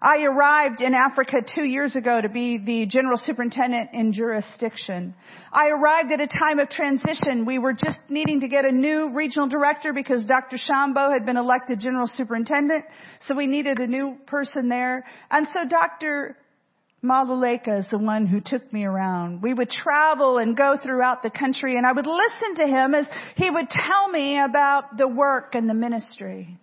I 0.01 0.25
arrived 0.25 0.81
in 0.81 0.93
Africa 0.93 1.37
two 1.55 1.63
years 1.63 1.95
ago 1.95 2.19
to 2.19 2.27
be 2.27 2.57
the 2.57 2.85
general 2.87 3.17
superintendent 3.17 3.91
in 3.93 4.11
jurisdiction. 4.11 5.15
I 5.53 5.69
arrived 5.69 6.11
at 6.11 6.19
a 6.19 6.27
time 6.27 6.59
of 6.59 6.69
transition. 6.69 7.45
We 7.45 7.57
were 7.57 7.73
just 7.73 7.99
needing 8.09 8.41
to 8.41 8.49
get 8.49 8.65
a 8.65 8.71
new 8.71 9.13
regional 9.13 9.47
director 9.47 9.93
because 9.93 10.25
Dr. 10.25 10.57
Chambo 10.57 11.11
had 11.13 11.25
been 11.25 11.37
elected 11.37 11.79
general 11.79 12.07
superintendent. 12.07 12.83
So 13.27 13.35
we 13.35 13.47
needed 13.47 13.79
a 13.79 13.87
new 13.87 14.17
person 14.27 14.67
there. 14.67 15.05
And 15.31 15.47
so 15.53 15.65
Dr. 15.67 16.35
Maluleka 17.05 17.79
is 17.79 17.87
the 17.89 17.97
one 17.97 18.25
who 18.25 18.41
took 18.41 18.73
me 18.73 18.83
around. 18.83 19.41
We 19.41 19.53
would 19.53 19.69
travel 19.69 20.39
and 20.39 20.57
go 20.57 20.75
throughout 20.81 21.23
the 21.23 21.29
country 21.29 21.77
and 21.77 21.85
I 21.85 21.91
would 21.91 22.07
listen 22.07 22.55
to 22.55 22.67
him 22.67 22.95
as 22.95 23.07
he 23.35 23.49
would 23.49 23.69
tell 23.69 24.09
me 24.09 24.39
about 24.39 24.97
the 24.97 25.07
work 25.07 25.53
and 25.53 25.69
the 25.69 25.73
ministry. 25.73 26.57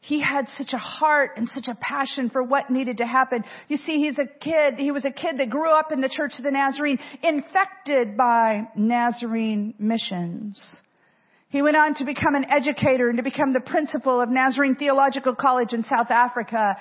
He 0.00 0.20
had 0.20 0.48
such 0.58 0.74
a 0.74 0.78
heart 0.78 1.30
and 1.38 1.48
such 1.48 1.66
a 1.66 1.74
passion 1.74 2.28
for 2.28 2.42
what 2.42 2.68
needed 2.68 2.98
to 2.98 3.06
happen. 3.06 3.42
You 3.68 3.78
see, 3.78 4.02
he's 4.02 4.18
a 4.18 4.26
kid, 4.26 4.74
he 4.76 4.90
was 4.90 5.06
a 5.06 5.10
kid 5.10 5.38
that 5.38 5.48
grew 5.48 5.70
up 5.70 5.92
in 5.92 6.02
the 6.02 6.10
Church 6.10 6.32
of 6.36 6.44
the 6.44 6.50
Nazarene, 6.50 6.98
infected 7.22 8.14
by 8.14 8.68
Nazarene 8.76 9.72
missions. 9.78 10.62
He 11.48 11.62
went 11.62 11.76
on 11.76 11.94
to 11.94 12.04
become 12.04 12.34
an 12.34 12.46
educator 12.50 13.08
and 13.08 13.16
to 13.16 13.22
become 13.22 13.52
the 13.54 13.60
principal 13.60 14.20
of 14.20 14.28
Nazarene 14.28 14.74
Theological 14.74 15.34
College 15.36 15.72
in 15.72 15.84
South 15.84 16.10
Africa. 16.10 16.76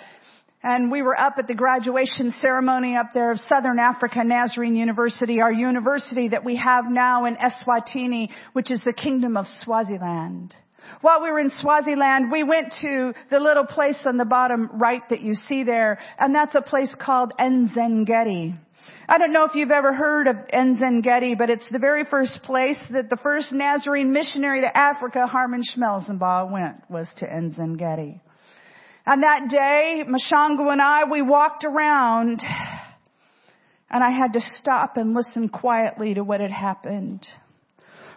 And 0.63 0.89
we 0.89 1.01
were 1.01 1.20
up 1.20 1.36
at 1.39 1.48
the 1.48 1.55
graduation 1.55 2.32
ceremony 2.39 2.96
up 2.96 3.08
there 3.13 3.32
of 3.32 3.39
Southern 3.50 3.79
Africa 3.79 4.24
Nazarene 4.24 4.77
University, 4.77 5.41
our 5.41 5.51
university 5.51 6.29
that 6.29 6.46
we 6.46 6.55
have 6.55 6.86
now 6.89 7.25
in 7.25 7.36
Eswatini, 7.36 8.29
which 8.53 8.72
is 8.72 8.82
the 8.84 8.93
kingdom 8.93 9.36
of 9.36 9.46
Swaziland. 9.62 10.55
While 11.01 11.22
we 11.22 11.32
were 11.32 11.39
in 11.39 11.50
Swaziland, 11.50 12.32
we 12.32 12.43
went 12.43 12.74
to 12.82 13.13
the 13.29 13.41
little 13.41 13.65
place 13.65 14.00
on 14.05 14.17
the 14.17 14.25
bottom 14.25 14.70
right 14.74 15.01
that 15.10 15.22
you 15.22 15.34
see 15.34 15.63
there, 15.63 16.00
and 16.17 16.34
that's 16.34 16.55
a 16.55 16.62
place 16.62 16.93
called 16.98 17.34
Enzengeti. 17.38 18.55
I 19.08 19.17
don't 19.17 19.34
know 19.34 19.43
if 19.46 19.55
you've 19.55 19.72
ever 19.72 19.93
heard 19.93 20.27
of 20.27 20.36
Enzengeti, 20.53 21.38
but 21.38 21.50
it's 21.50 21.67
the 21.72 21.79
very 21.79 22.05
first 22.05 22.41
place 22.43 22.79
that 22.91 23.10
the 23.10 23.17
first 23.17 23.51
Nazarene 23.51 24.13
missionary 24.13 24.62
to 24.62 24.77
Africa, 24.77 25.27
Harmon 25.27 25.63
Schmelzenbach, 25.63 26.51
went, 26.51 26.89
was 26.89 27.10
to 27.17 27.25
Enzengeti. 27.25 28.22
And 29.05 29.24
that 29.24 29.50
day, 29.50 30.03
Mashangu 30.07 30.72
and 30.72 30.81
I, 30.81 31.03
we 31.03 31.22
walked 31.22 31.65
around, 31.65 32.41
and 33.89 34.03
I 34.03 34.12
had 34.12 34.33
to 34.33 34.41
stop 34.60 34.95
and 34.95 35.13
listen 35.13 35.50
quietly 35.50 36.13
to 36.13 36.24
what 36.24 36.39
had 36.39 36.51
happened. 36.51 37.27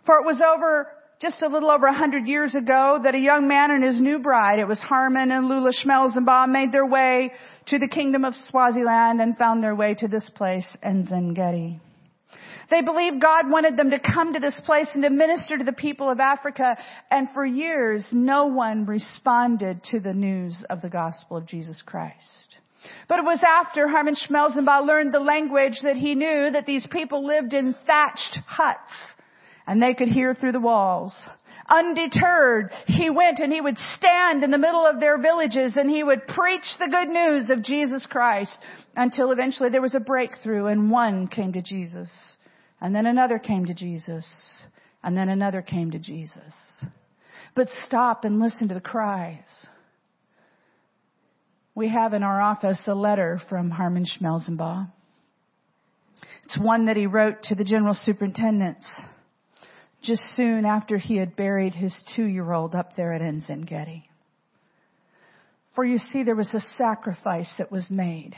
For 0.05 0.19
it 0.19 0.25
was 0.25 0.41
over 0.41 0.87
just 1.21 1.43
a 1.43 1.49
little 1.49 1.71
over 1.71 1.87
a 1.87 1.95
hundred 1.95 2.29
years 2.29 2.55
ago 2.55 3.01
that 3.03 3.17
a 3.17 3.19
young 3.19 3.49
man 3.49 3.73
and 3.73 3.83
his 3.83 4.01
new 4.01 4.21
bride, 4.21 4.61
it 4.61 4.69
was 4.69 4.79
Harmon 4.79 5.33
and 5.33 5.49
Lula 5.49 5.73
Schmelzenbach, 5.73 6.49
made 6.49 6.71
their 6.71 6.87
way 6.87 7.33
to 7.67 7.79
the 7.79 7.89
kingdom 7.89 8.25
of 8.25 8.35
Swaziland 8.49 9.21
and 9.21 9.37
found 9.37 9.65
their 9.65 9.75
way 9.75 9.95
to 9.95 10.07
this 10.07 10.31
place, 10.37 10.69
Enzengeti. 10.85 11.81
They 12.71 12.83
believed 12.83 13.21
God 13.21 13.51
wanted 13.51 13.77
them 13.77 13.91
to 13.91 13.99
come 13.99 14.33
to 14.33 14.41
this 14.41 14.59
place 14.65 14.89
and 14.95 15.03
to 15.05 15.11
minister 15.11 15.57
to 15.57 15.65
the 15.65 15.73
people 15.73 16.11
of 16.11 16.19
Africa. 16.21 16.77
And 17.11 17.29
for 17.33 17.45
years, 17.45 18.09
no 18.13 18.47
one 18.47 18.87
responded 18.87 19.85
to 19.91 20.01
the 20.01 20.15
news 20.15 20.65
of 20.69 20.83
the 20.83 20.89
gospel 20.89 21.37
of 21.37 21.47
Jesus 21.47 21.83
Christ. 21.85 22.57
But 23.09 23.19
it 23.19 23.25
was 23.25 23.41
after 23.45 23.89
Harmon 23.89 24.15
Schmelzenbach 24.15 24.87
learned 24.87 25.13
the 25.13 25.21
language 25.21 25.81
that 25.83 25.97
he 25.97 26.15
knew 26.15 26.51
that 26.51 26.67
these 26.67 26.87
people 26.91 27.25
lived 27.25 27.55
in 27.55 27.75
thatched 27.87 28.39
huts 28.47 28.93
and 29.67 29.83
they 29.83 29.95
could 29.95 30.09
hear 30.09 30.35
through 30.35 30.53
the 30.53 30.61
walls. 30.61 31.13
Undeterred, 31.69 32.71
he 32.87 33.11
went 33.11 33.41
and 33.41 33.53
he 33.53 33.61
would 33.61 33.79
stand 33.97 34.45
in 34.45 34.53
the 34.53 34.59
middle 34.59 34.87
of 34.87 35.01
their 35.01 35.21
villages 35.21 35.75
and 35.77 35.91
he 35.91 36.05
would 36.05 36.27
preach 36.29 36.65
the 36.79 36.89
good 36.89 37.09
news 37.09 37.49
of 37.51 37.65
Jesus 37.65 38.07
Christ 38.07 38.57
until 38.95 39.33
eventually 39.33 39.71
there 39.71 39.83
was 39.83 39.95
a 39.95 40.01
breakthrough 40.01 40.67
and 40.67 40.91
one 40.91 41.27
came 41.27 41.53
to 41.55 41.63
Jesus. 41.63 42.36
And 42.81 42.95
then 42.95 43.07
another 43.07 43.39
came 43.39 43.67
to 43.67 43.75
Jesus. 43.75 44.27
And 45.03 45.17
then 45.17 45.29
another 45.29 45.63
came 45.63 45.93
to 45.93 45.99
Jesus. 45.99 46.53
But 47.55 47.69
stop 47.87 48.25
and 48.25 48.41
listen 48.41 48.69
to 48.69 48.75
the 48.75 48.81
cries. 48.81 49.67
We 51.75 51.89
have 51.91 52.13
in 52.13 52.23
our 52.23 52.41
office 52.41 52.83
a 52.87 52.95
letter 52.95 53.41
from 53.49 53.71
Harmon 53.71 54.05
Schmelzenbach. 54.05 54.91
It's 56.45 56.59
one 56.59 56.87
that 56.87 56.97
he 56.97 57.07
wrote 57.07 57.43
to 57.45 57.55
the 57.55 57.65
general 57.65 57.95
superintendents 57.95 58.87
just 60.03 60.23
soon 60.37 60.65
after 60.65 60.97
he 60.97 61.17
had 61.17 61.37
buried 61.37 61.75
his 61.75 61.95
two-year-old 62.15 62.75
up 62.75 62.95
there 62.97 63.13
at 63.13 63.21
Enzengeti. 63.21 64.05
For 65.75 65.85
you 65.85 65.99
see, 65.99 66.23
there 66.23 66.37
was 66.37 66.55
a 66.55 66.61
sacrifice 66.77 67.53
that 67.59 67.73
was 67.73 67.91
made. 67.91 68.35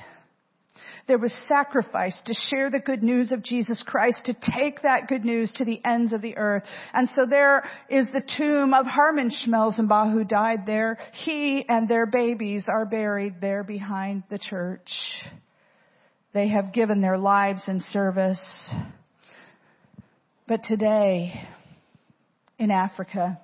There 1.07 1.19
was 1.19 1.35
sacrifice 1.49 2.21
to 2.27 2.35
share 2.51 2.71
the 2.71 2.81
good 2.81 3.03
news 3.03 3.33
of 3.33 3.43
Jesus 3.43 3.83
Christ, 3.87 4.21
to 4.25 4.35
take 4.35 4.83
that 4.83 5.09
good 5.09 5.25
news 5.25 5.53
to 5.57 5.65
the 5.65 5.81
ends 5.85 6.13
of 6.13 6.23
the 6.23 6.37
earth. 6.37 6.65
And 6.93 7.09
so 7.11 7.27
there 7.29 7.65
is 7.89 8.09
the 8.13 8.23
tomb 8.37 8.75
of 8.75 8.87
Harmon 8.87 9.31
Schmelzenbach 9.31 10.13
who 10.13 10.25
died 10.25 10.67
there. 10.67 10.99
He 11.25 11.65
and 11.69 11.89
their 11.89 12.07
babies 12.07 12.67
are 12.69 12.85
buried 12.85 13.41
there 13.41 13.65
behind 13.65 14.25
the 14.31 14.39
church. 14.39 14.91
They 16.35 16.49
have 16.49 16.73
given 16.73 17.01
their 17.01 17.19
lives 17.19 17.63
in 17.67 17.81
service. 17.81 18.41
But 20.47 20.63
today, 20.65 21.33
in 22.59 22.71
Africa, 22.71 23.39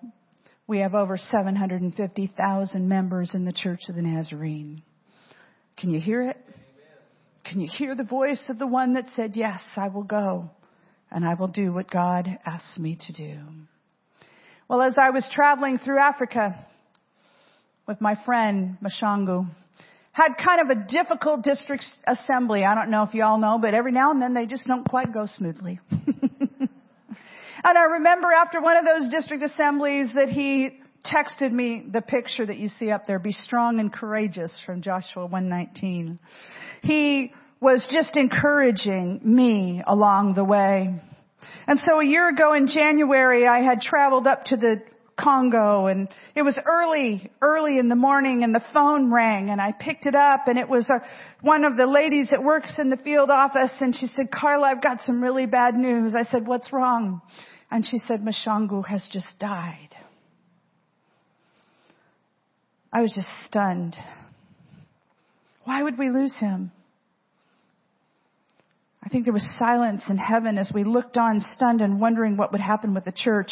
we 0.66 0.78
have 0.78 0.94
over 0.94 1.16
750,000 1.16 2.88
members 2.88 3.30
in 3.34 3.44
the 3.44 3.52
Church 3.52 3.80
of 3.88 3.96
the 3.96 4.02
Nazarene. 4.02 4.82
Can 5.76 5.90
you 5.90 6.00
hear 6.00 6.22
it? 6.30 6.38
Can 7.44 7.60
you 7.60 7.68
hear 7.68 7.94
the 7.94 8.04
voice 8.04 8.42
of 8.48 8.58
the 8.58 8.66
one 8.66 8.94
that 8.94 9.08
said, 9.10 9.32
yes, 9.34 9.60
I 9.76 9.88
will 9.88 10.02
go 10.02 10.50
and 11.10 11.24
I 11.24 11.34
will 11.34 11.48
do 11.48 11.72
what 11.72 11.90
God 11.90 12.38
asks 12.44 12.78
me 12.78 12.98
to 13.06 13.12
do? 13.12 13.38
Well, 14.68 14.82
as 14.82 14.96
I 15.00 15.10
was 15.10 15.28
traveling 15.32 15.78
through 15.78 15.98
Africa 15.98 16.66
with 17.86 18.00
my 18.00 18.14
friend 18.24 18.78
Mashangu, 18.82 19.46
had 20.12 20.34
kind 20.42 20.60
of 20.60 20.76
a 20.76 20.86
difficult 20.88 21.42
district 21.42 21.84
assembly. 22.06 22.64
I 22.64 22.74
don't 22.74 22.90
know 22.90 23.02
if 23.02 23.14
you 23.14 23.22
all 23.24 23.38
know, 23.38 23.58
but 23.60 23.74
every 23.74 23.92
now 23.92 24.10
and 24.10 24.22
then 24.22 24.32
they 24.32 24.46
just 24.46 24.66
don't 24.66 24.88
quite 24.88 25.12
go 25.12 25.26
smoothly. 25.26 25.80
And 27.64 27.78
I 27.78 27.82
remember 27.94 28.30
after 28.30 28.60
one 28.60 28.76
of 28.76 28.84
those 28.84 29.10
district 29.10 29.42
assemblies 29.42 30.10
that 30.14 30.28
he 30.28 30.80
texted 31.04 31.52
me 31.52 31.84
the 31.90 32.02
picture 32.02 32.46
that 32.46 32.56
you 32.56 32.68
see 32.68 32.90
up 32.90 33.06
there, 33.06 33.18
be 33.18 33.32
strong 33.32 33.78
and 33.78 33.92
courageous 33.92 34.58
from 34.64 34.82
Joshua 34.82 35.26
119. 35.26 36.18
He 36.82 37.32
was 37.60 37.86
just 37.90 38.16
encouraging 38.16 39.20
me 39.22 39.82
along 39.86 40.34
the 40.34 40.44
way. 40.44 40.94
And 41.66 41.78
so 41.80 42.00
a 42.00 42.04
year 42.04 42.28
ago 42.28 42.54
in 42.54 42.68
January, 42.68 43.46
I 43.46 43.62
had 43.62 43.80
traveled 43.80 44.26
up 44.26 44.44
to 44.46 44.56
the 44.56 44.82
Congo 45.18 45.86
and 45.86 46.08
it 46.34 46.42
was 46.42 46.58
early, 46.66 47.30
early 47.40 47.78
in 47.78 47.88
the 47.88 47.94
morning 47.94 48.42
and 48.42 48.54
the 48.54 48.64
phone 48.72 49.12
rang 49.12 49.50
and 49.50 49.60
I 49.60 49.72
picked 49.72 50.06
it 50.06 50.14
up 50.14 50.48
and 50.48 50.58
it 50.58 50.68
was 50.68 50.90
a, 50.90 51.02
one 51.40 51.64
of 51.64 51.76
the 51.76 51.86
ladies 51.86 52.30
that 52.30 52.42
works 52.42 52.74
in 52.78 52.90
the 52.90 52.96
field 52.96 53.30
office 53.30 53.70
and 53.80 53.94
she 53.94 54.08
said, 54.08 54.30
Carla, 54.32 54.68
I've 54.68 54.82
got 54.82 55.02
some 55.02 55.22
really 55.22 55.46
bad 55.46 55.74
news. 55.74 56.14
I 56.14 56.24
said, 56.24 56.46
what's 56.46 56.72
wrong? 56.72 57.22
And 57.70 57.86
she 57.86 57.98
said, 57.98 58.22
Mashangu 58.22 58.86
has 58.86 59.08
just 59.12 59.38
died. 59.38 59.94
I 62.94 63.00
was 63.00 63.12
just 63.12 63.28
stunned. 63.44 63.96
Why 65.64 65.82
would 65.82 65.98
we 65.98 66.10
lose 66.10 66.36
him? 66.38 66.70
I 69.02 69.08
think 69.08 69.24
there 69.24 69.34
was 69.34 69.46
silence 69.58 70.04
in 70.08 70.16
heaven 70.16 70.56
as 70.58 70.70
we 70.72 70.84
looked 70.84 71.16
on 71.16 71.40
stunned 71.54 71.80
and 71.80 72.00
wondering 72.00 72.36
what 72.36 72.52
would 72.52 72.60
happen 72.60 72.94
with 72.94 73.04
the 73.04 73.12
church. 73.12 73.50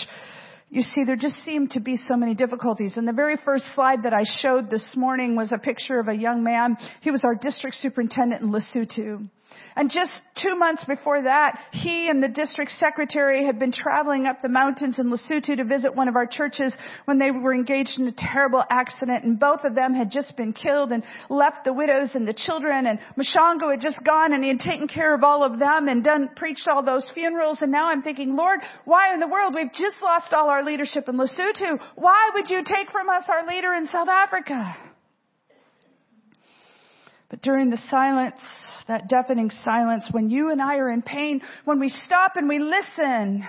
You 0.71 0.83
see, 0.83 1.03
there 1.05 1.17
just 1.17 1.43
seemed 1.45 1.73
to 1.73 1.81
be 1.81 1.97
so 1.97 2.17
many 2.17 2.37
difficulties. 2.37 2.97
And 2.97 3.07
the 3.07 3.13
very 3.13 3.37
first 3.45 3.65
slide 3.75 4.05
that 4.05 4.15
I 4.15 4.23
showed 4.41 4.71
this 4.71 4.95
morning 4.97 5.35
was 5.35 5.51
a 5.51 5.59
picture 5.59 5.99
of 5.99 6.07
a 6.07 6.15
young 6.15 6.45
man. 6.45 6.77
He 7.01 7.11
was 7.11 7.25
our 7.25 7.35
district 7.35 7.77
superintendent 7.77 8.43
in 8.43 8.53
Lesotho. 8.53 9.29
And 9.77 9.91
just 9.91 10.13
two 10.43 10.55
months 10.55 10.85
before 10.85 11.23
that, 11.23 11.59
he 11.73 12.09
and 12.09 12.23
the 12.23 12.29
district 12.29 12.73
secretary 12.73 13.45
had 13.45 13.59
been 13.59 13.73
traveling 13.73 14.27
up 14.27 14.43
the 14.43 14.49
mountains 14.49 14.99
in 14.99 15.11
Lesotho 15.11 15.57
to 15.57 15.65
visit 15.65 15.95
one 15.95 16.09
of 16.09 16.17
our 16.17 16.27
churches 16.27 16.75
when 17.07 17.19
they 17.19 17.31
were 17.31 17.55
engaged 17.55 17.99
in 17.99 18.07
a 18.07 18.13
terrible 18.17 18.63
accident 18.69 19.25
and 19.25 19.39
both 19.39 19.65
of 19.65 19.75
them 19.75 19.95
had 19.95 20.11
just 20.11 20.37
been 20.37 20.53
killed 20.53 20.93
and 20.93 21.03
left 21.31 21.65
the 21.65 21.73
widows 21.73 22.15
and 22.15 22.29
the 22.29 22.35
children 22.35 22.87
and 22.87 22.99
Mashangu 23.17 23.71
had 23.71 23.81
just 23.81 23.99
gone 24.05 24.33
and 24.33 24.43
he 24.43 24.51
had 24.51 24.61
taken 24.61 24.89
care 24.89 25.15
of 25.15 25.25
all 25.25 25.43
of 25.43 25.59
them 25.59 25.89
and 25.89 26.05
done, 26.05 26.31
preached 26.37 26.69
all 26.69 26.83
those 26.83 27.11
funerals 27.15 27.63
and 27.63 27.73
now 27.73 27.89
I'm 27.89 28.03
thinking, 28.03 28.37
Lord, 28.37 28.61
why 28.85 29.15
in 29.15 29.21
the 29.21 29.29
world? 29.29 29.55
We've 29.55 29.73
just 29.73 30.03
lost 30.03 30.33
all 30.33 30.49
our 30.49 30.63
leadership 30.63 31.09
in 31.09 31.17
Lesotho. 31.17 31.81
Why 31.95 32.31
would 32.35 32.51
you 32.51 32.63
take 32.65 32.91
from 32.91 33.09
us 33.09 33.25
our 33.29 33.47
leader 33.47 33.73
in 33.73 33.87
South 33.87 34.09
Africa? 34.09 34.92
But 37.33 37.41
during 37.41 37.71
the 37.71 37.81
silence, 37.89 38.39
that 38.89 39.09
deafening 39.09 39.49
silence, 39.49 40.07
when 40.11 40.29
you 40.29 40.51
and 40.51 40.61
I 40.61 40.77
are 40.77 40.91
in 40.91 41.01
pain, 41.01 41.41
when 41.65 41.81
we 41.81 41.89
stop 41.89 42.37
and 42.37 42.47
we 42.47 42.59
listen, 42.59 43.43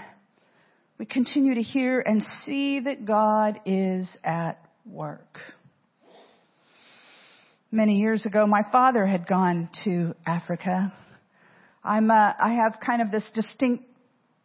we 0.98 1.06
continue 1.06 1.56
to 1.56 1.62
hear 1.62 2.00
and 2.00 2.24
see 2.46 2.80
that 2.80 3.04
God 3.04 3.60
is 3.66 4.10
at 4.24 4.54
work. 4.86 5.38
Many 7.74 7.98
years 7.98 8.25
ago, 8.25 8.48
my 8.48 8.62
father 8.72 9.06
had 9.06 9.28
gone 9.28 9.68
to 9.84 10.16
Africa. 10.25 10.94
I'm 11.84 12.10
a, 12.10 12.38
uh, 12.40 12.48
have 12.63 12.80
kind 12.80 13.02
of 13.02 13.12
this 13.12 13.30
distinct 13.36 13.84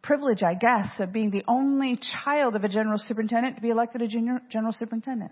privilege, 0.01 0.43
I 0.43 0.55
guess, 0.55 0.99
of 0.99 1.13
being 1.13 1.31
the 1.31 1.45
only 1.47 1.97
child 2.25 2.57
of 2.57 2.65
a 2.65 2.69
general 2.69 2.97
superintendent 2.97 3.55
to 3.55 3.61
be 3.61 3.69
elected 3.69 4.01
a 4.01 4.07
general 4.09 4.73
superintendent. 4.73 5.31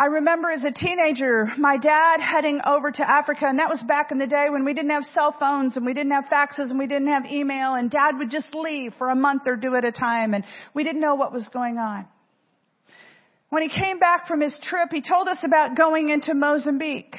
I 0.00 0.06
remember 0.06 0.48
as 0.48 0.64
a 0.64 0.72
teenager, 0.72 1.52
my 1.58 1.76
dad 1.76 2.20
heading 2.22 2.62
over 2.64 2.90
to 2.90 3.06
Africa, 3.06 3.44
and 3.44 3.58
that 3.58 3.68
was 3.68 3.82
back 3.82 4.10
in 4.10 4.16
the 4.16 4.26
day 4.26 4.46
when 4.48 4.64
we 4.64 4.72
didn't 4.72 4.92
have 4.92 5.04
cell 5.04 5.36
phones 5.38 5.76
and 5.76 5.84
we 5.84 5.92
didn't 5.92 6.12
have 6.12 6.24
faxes 6.24 6.70
and 6.70 6.78
we 6.78 6.86
didn't 6.86 7.08
have 7.08 7.26
email, 7.26 7.74
and 7.74 7.90
dad 7.90 8.12
would 8.16 8.30
just 8.30 8.54
leave 8.54 8.94
for 8.96 9.10
a 9.10 9.14
month 9.14 9.42
or 9.44 9.58
two 9.58 9.74
at 9.74 9.84
a 9.84 9.92
time, 9.92 10.32
and 10.32 10.44
we 10.72 10.84
didn't 10.84 11.02
know 11.02 11.16
what 11.16 11.34
was 11.34 11.46
going 11.52 11.76
on. 11.76 12.08
When 13.50 13.62
he 13.62 13.68
came 13.68 13.98
back 13.98 14.26
from 14.26 14.40
his 14.40 14.56
trip, 14.62 14.88
he 14.90 15.02
told 15.02 15.28
us 15.28 15.40
about 15.42 15.76
going 15.76 16.08
into 16.08 16.32
Mozambique. 16.32 17.16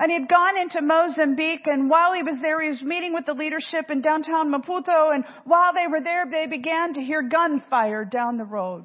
And 0.00 0.10
he 0.10 0.18
had 0.18 0.28
gone 0.28 0.58
into 0.58 0.82
Mozambique 0.82 1.68
and 1.68 1.88
while 1.88 2.14
he 2.14 2.24
was 2.24 2.38
there, 2.42 2.60
he 2.60 2.70
was 2.70 2.82
meeting 2.82 3.14
with 3.14 3.26
the 3.26 3.34
leadership 3.34 3.90
in 3.90 4.00
downtown 4.00 4.52
Maputo 4.52 5.14
and 5.14 5.24
while 5.44 5.72
they 5.72 5.86
were 5.88 6.00
there, 6.00 6.26
they 6.28 6.48
began 6.48 6.94
to 6.94 7.00
hear 7.00 7.22
gunfire 7.22 8.04
down 8.04 8.38
the 8.38 8.44
road. 8.44 8.84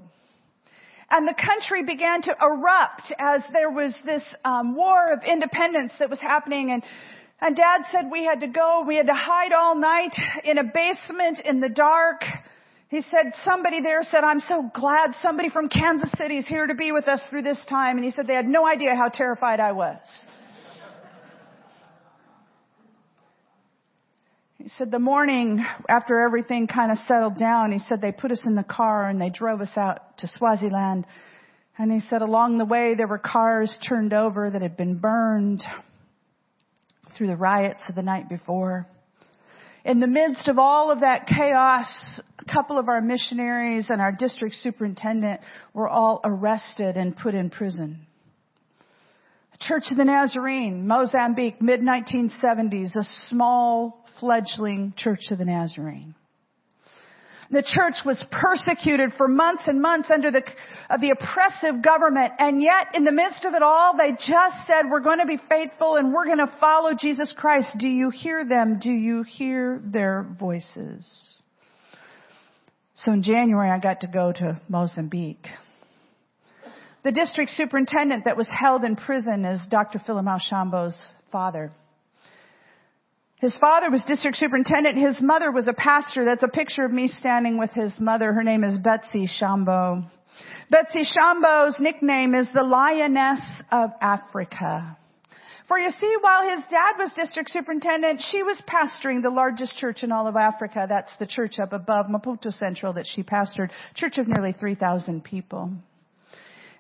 And 1.16 1.28
the 1.28 1.36
country 1.36 1.84
began 1.84 2.24
to 2.24 2.36
erupt 2.42 3.14
as 3.20 3.44
there 3.54 3.70
was 3.70 3.96
this 4.04 4.24
um, 4.44 4.76
war 4.76 5.14
of 5.14 5.24
independence 5.24 5.94
that 6.00 6.10
was 6.10 6.20
happening 6.20 6.72
and 6.72 6.82
and 7.40 7.56
dad 7.58 7.82
said 7.92 8.10
we 8.10 8.24
had 8.24 8.40
to 8.40 8.48
go, 8.48 8.86
we 8.88 8.96
had 8.96 9.08
to 9.08 9.14
hide 9.14 9.52
all 9.52 9.76
night 9.76 10.16
in 10.46 10.58
a 10.58 10.64
basement 10.64 11.42
in 11.44 11.60
the 11.60 11.68
dark. 11.68 12.22
He 12.88 13.02
said 13.02 13.34
somebody 13.44 13.82
there 13.82 14.02
said, 14.04 14.24
I'm 14.24 14.40
so 14.40 14.72
glad 14.74 15.14
somebody 15.22 15.50
from 15.50 15.68
Kansas 15.68 16.10
City 16.18 16.38
is 16.38 16.48
here 16.48 16.66
to 16.66 16.74
be 16.74 16.94
with 16.94 17.08
us 17.10 17.22
through 17.30 17.42
this 17.42 17.62
time. 17.70 17.98
And 17.98 18.06
he 18.06 18.12
said 18.12 18.28
they 18.28 18.34
had 18.34 18.48
no 18.48 18.66
idea 18.66 18.96
how 18.96 19.10
terrified 19.10 19.60
I 19.60 19.74
was. 19.74 19.98
He 24.64 24.70
said 24.70 24.92
the 24.92 25.00
morning 25.00 25.62
after 25.90 26.22
everything 26.22 26.68
kind 26.68 26.90
of 26.90 26.98
settled 27.00 27.38
down, 27.38 27.74
he 27.74 27.80
said 27.80 28.00
they 28.00 28.14
put 28.14 28.32
us 28.32 28.46
in 28.46 28.56
the 28.56 28.64
car 28.64 29.10
and 29.10 29.20
they 29.20 29.30
drove 29.30 29.60
us 29.60 29.74
out 29.76 30.18
to 30.20 30.28
Swaziland. 30.38 31.06
And 31.78 31.92
he 31.92 32.00
said 32.00 32.22
along 32.22 32.60
the 32.60 32.66
way 32.66 32.96
there 32.96 33.10
were 33.10 33.18
cars 33.18 33.78
turned 33.86 34.14
over 34.14 34.50
that 34.50 34.62
had 34.62 34.78
been 34.78 35.00
burned 35.00 35.66
through 37.18 37.28
the 37.28 37.36
riots 37.36 37.84
of 37.90 37.96
the 37.96 38.02
night 38.04 38.30
before. 38.30 38.88
In 39.84 40.00
the 40.00 40.08
midst 40.08 40.48
of 40.48 40.58
all 40.58 40.92
of 40.92 41.02
that 41.02 41.28
chaos, 41.28 42.22
a 42.40 42.46
couple 42.46 42.80
of 42.80 42.88
our 42.88 43.02
missionaries 43.02 43.90
and 43.90 44.00
our 44.00 44.14
district 44.14 44.56
superintendent 44.56 45.42
were 45.74 45.90
all 45.90 46.22
arrested 46.24 46.96
and 46.96 47.18
put 47.18 47.36
in 47.36 47.50
prison. 47.50 48.08
Church 49.68 49.86
of 49.92 49.98
the 49.98 50.04
Nazarene, 50.04 50.88
Mozambique, 50.88 51.62
mid 51.62 51.80
1970s, 51.80 52.98
a 52.98 53.04
small 53.30 54.03
fledgling 54.24 54.94
Church 54.96 55.32
of 55.32 55.38
the 55.38 55.44
Nazarene. 55.44 56.16
The 57.52 57.62
church 57.62 57.96
was 58.06 58.24
persecuted 58.32 59.12
for 59.18 59.28
months 59.28 59.64
and 59.68 59.82
months 59.82 60.10
under 60.10 60.32
the, 60.32 60.44
uh, 60.90 60.96
the 60.98 61.10
oppressive 61.10 61.84
government, 61.84 62.32
and 62.40 62.62
yet 62.62 62.96
in 62.96 63.04
the 63.04 63.12
midst 63.12 63.44
of 63.44 63.54
it 63.54 63.62
all, 63.62 63.98
they 63.98 64.12
just 64.12 64.66
said, 64.66 64.84
we're 64.90 65.02
going 65.02 65.20
to 65.20 65.26
be 65.26 65.38
faithful 65.50 65.98
and 65.98 66.14
we're 66.14 66.26
going 66.26 66.38
to 66.38 66.52
follow 66.58 66.92
Jesus 66.98 67.34
Christ. 67.36 67.76
Do 67.78 67.90
you 67.90 68.12
hear 68.12 68.46
them? 68.46 68.80
Do 68.82 68.90
you 68.90 69.24
hear 69.24 69.82
their 69.84 70.26
voices? 70.40 71.06
So 72.96 73.12
in 73.12 73.24
January, 73.24 73.70
I 73.70 73.80
got 73.80 74.02
to 74.02 74.08
go 74.08 74.32
to 74.32 74.62
Mozambique. 74.70 75.46
The 77.04 77.12
district 77.12 77.52
superintendent 77.52 78.24
that 78.24 78.38
was 78.38 78.50
held 78.50 78.86
in 78.86 78.96
prison 78.96 79.44
is 79.44 79.66
Dr. 79.70 80.00
Philemon 80.00 80.40
Chambo's 80.50 80.98
father. 81.30 81.74
His 83.44 83.58
father 83.58 83.92
was 83.92 84.02
district 84.06 84.38
superintendent. 84.38 84.98
His 84.98 85.22
mother 85.22 85.52
was 85.52 85.68
a 85.68 85.74
pastor. 85.74 86.24
That's 86.24 86.44
a 86.44 86.48
picture 86.48 86.86
of 86.86 86.94
me 86.94 87.10
standing 87.10 87.58
with 87.60 87.72
his 87.72 88.00
mother. 88.00 88.32
Her 88.32 88.42
name 88.42 88.64
is 88.64 88.78
Betsy 88.78 89.28
Chambo. 89.28 90.06
Betsy 90.70 91.04
Chambo's 91.04 91.78
nickname 91.78 92.36
is 92.36 92.48
the 92.54 92.64
Lioness 92.64 93.42
of 93.70 93.90
Africa. 94.00 94.98
For 95.68 95.78
you 95.78 95.92
see, 95.92 96.16
while 96.22 96.56
his 96.56 96.64
dad 96.70 96.94
was 96.98 97.12
district 97.18 97.50
superintendent, 97.50 98.24
she 98.32 98.44
was 98.44 98.64
pastoring 98.66 99.22
the 99.22 99.30
largest 99.30 99.76
church 99.76 100.04
in 100.04 100.14
all 100.14 100.26
of 100.28 100.38
Africa. 100.38 100.86
That's 100.88 101.12
the 101.18 101.28
church 101.28 101.60
up 101.60 101.74
above 101.74 102.06
Maputo 102.06 102.50
Central 102.50 102.94
that 102.94 103.06
she 103.06 103.24
pastored, 103.24 103.72
church 103.94 104.18
of 104.20 104.30
nearly 104.30 104.54
3,000 104.54 105.22
people. 105.22 105.70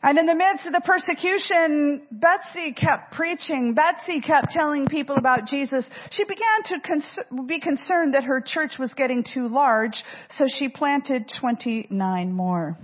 And 0.05 0.17
in 0.17 0.25
the 0.25 0.35
midst 0.35 0.65
of 0.65 0.73
the 0.73 0.81
persecution, 0.81 2.05
Betsy 2.11 2.73
kept 2.73 3.13
preaching. 3.13 3.73
Betsy 3.73 4.19
kept 4.19 4.51
telling 4.51 4.85
people 4.87 5.15
about 5.15 5.47
Jesus. 5.47 5.85
She 6.11 6.25
began 6.25 6.63
to 6.65 6.79
cons- 6.81 7.47
be 7.47 7.61
concerned 7.61 8.13
that 8.13 8.25
her 8.25 8.41
church 8.45 8.73
was 8.77 8.91
getting 8.93 9.23
too 9.23 9.47
large, 9.47 9.95
so 10.31 10.45
she 10.59 10.67
planted 10.67 11.31
29 11.39 12.33
more. 12.33 12.77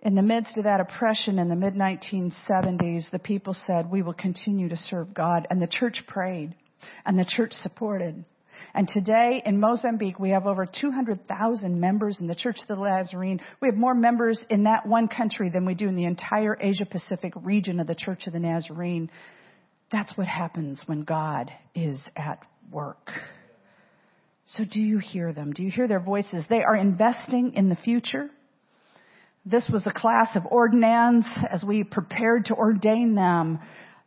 In 0.00 0.14
the 0.14 0.22
midst 0.22 0.56
of 0.56 0.64
that 0.64 0.80
oppression 0.80 1.38
in 1.38 1.50
the 1.50 1.56
mid 1.56 1.74
1970s, 1.74 3.10
the 3.10 3.18
people 3.18 3.54
said, 3.54 3.90
we 3.90 4.00
will 4.00 4.14
continue 4.14 4.70
to 4.70 4.76
serve 4.76 5.12
God. 5.12 5.46
And 5.50 5.60
the 5.60 5.66
church 5.66 6.00
prayed 6.06 6.54
and 7.04 7.18
the 7.18 7.26
church 7.28 7.52
supported. 7.52 8.24
And 8.76 8.86
today 8.86 9.42
in 9.46 9.58
Mozambique, 9.58 10.18
we 10.18 10.30
have 10.30 10.44
over 10.44 10.66
200,000 10.66 11.80
members 11.80 12.18
in 12.20 12.26
the 12.26 12.34
Church 12.34 12.58
of 12.60 12.68
the 12.68 12.76
Nazarene. 12.76 13.40
We 13.62 13.68
have 13.68 13.74
more 13.74 13.94
members 13.94 14.44
in 14.50 14.64
that 14.64 14.84
one 14.84 15.08
country 15.08 15.48
than 15.48 15.64
we 15.64 15.74
do 15.74 15.88
in 15.88 15.96
the 15.96 16.04
entire 16.04 16.58
Asia 16.60 16.84
Pacific 16.84 17.32
region 17.36 17.80
of 17.80 17.86
the 17.86 17.94
Church 17.94 18.26
of 18.26 18.34
the 18.34 18.38
Nazarene. 18.38 19.10
That's 19.90 20.14
what 20.18 20.26
happens 20.26 20.82
when 20.84 21.04
God 21.04 21.50
is 21.74 21.98
at 22.16 22.44
work. 22.70 23.10
So 24.48 24.62
do 24.70 24.78
you 24.78 24.98
hear 24.98 25.32
them? 25.32 25.54
Do 25.54 25.62
you 25.62 25.70
hear 25.70 25.88
their 25.88 25.98
voices? 25.98 26.44
They 26.50 26.62
are 26.62 26.76
investing 26.76 27.54
in 27.54 27.70
the 27.70 27.76
future. 27.76 28.28
This 29.46 29.66
was 29.72 29.86
a 29.86 29.98
class 29.98 30.36
of 30.36 30.42
ordinands 30.50 31.26
as 31.50 31.64
we 31.64 31.82
prepared 31.82 32.44
to 32.46 32.54
ordain 32.54 33.14
them. 33.14 33.58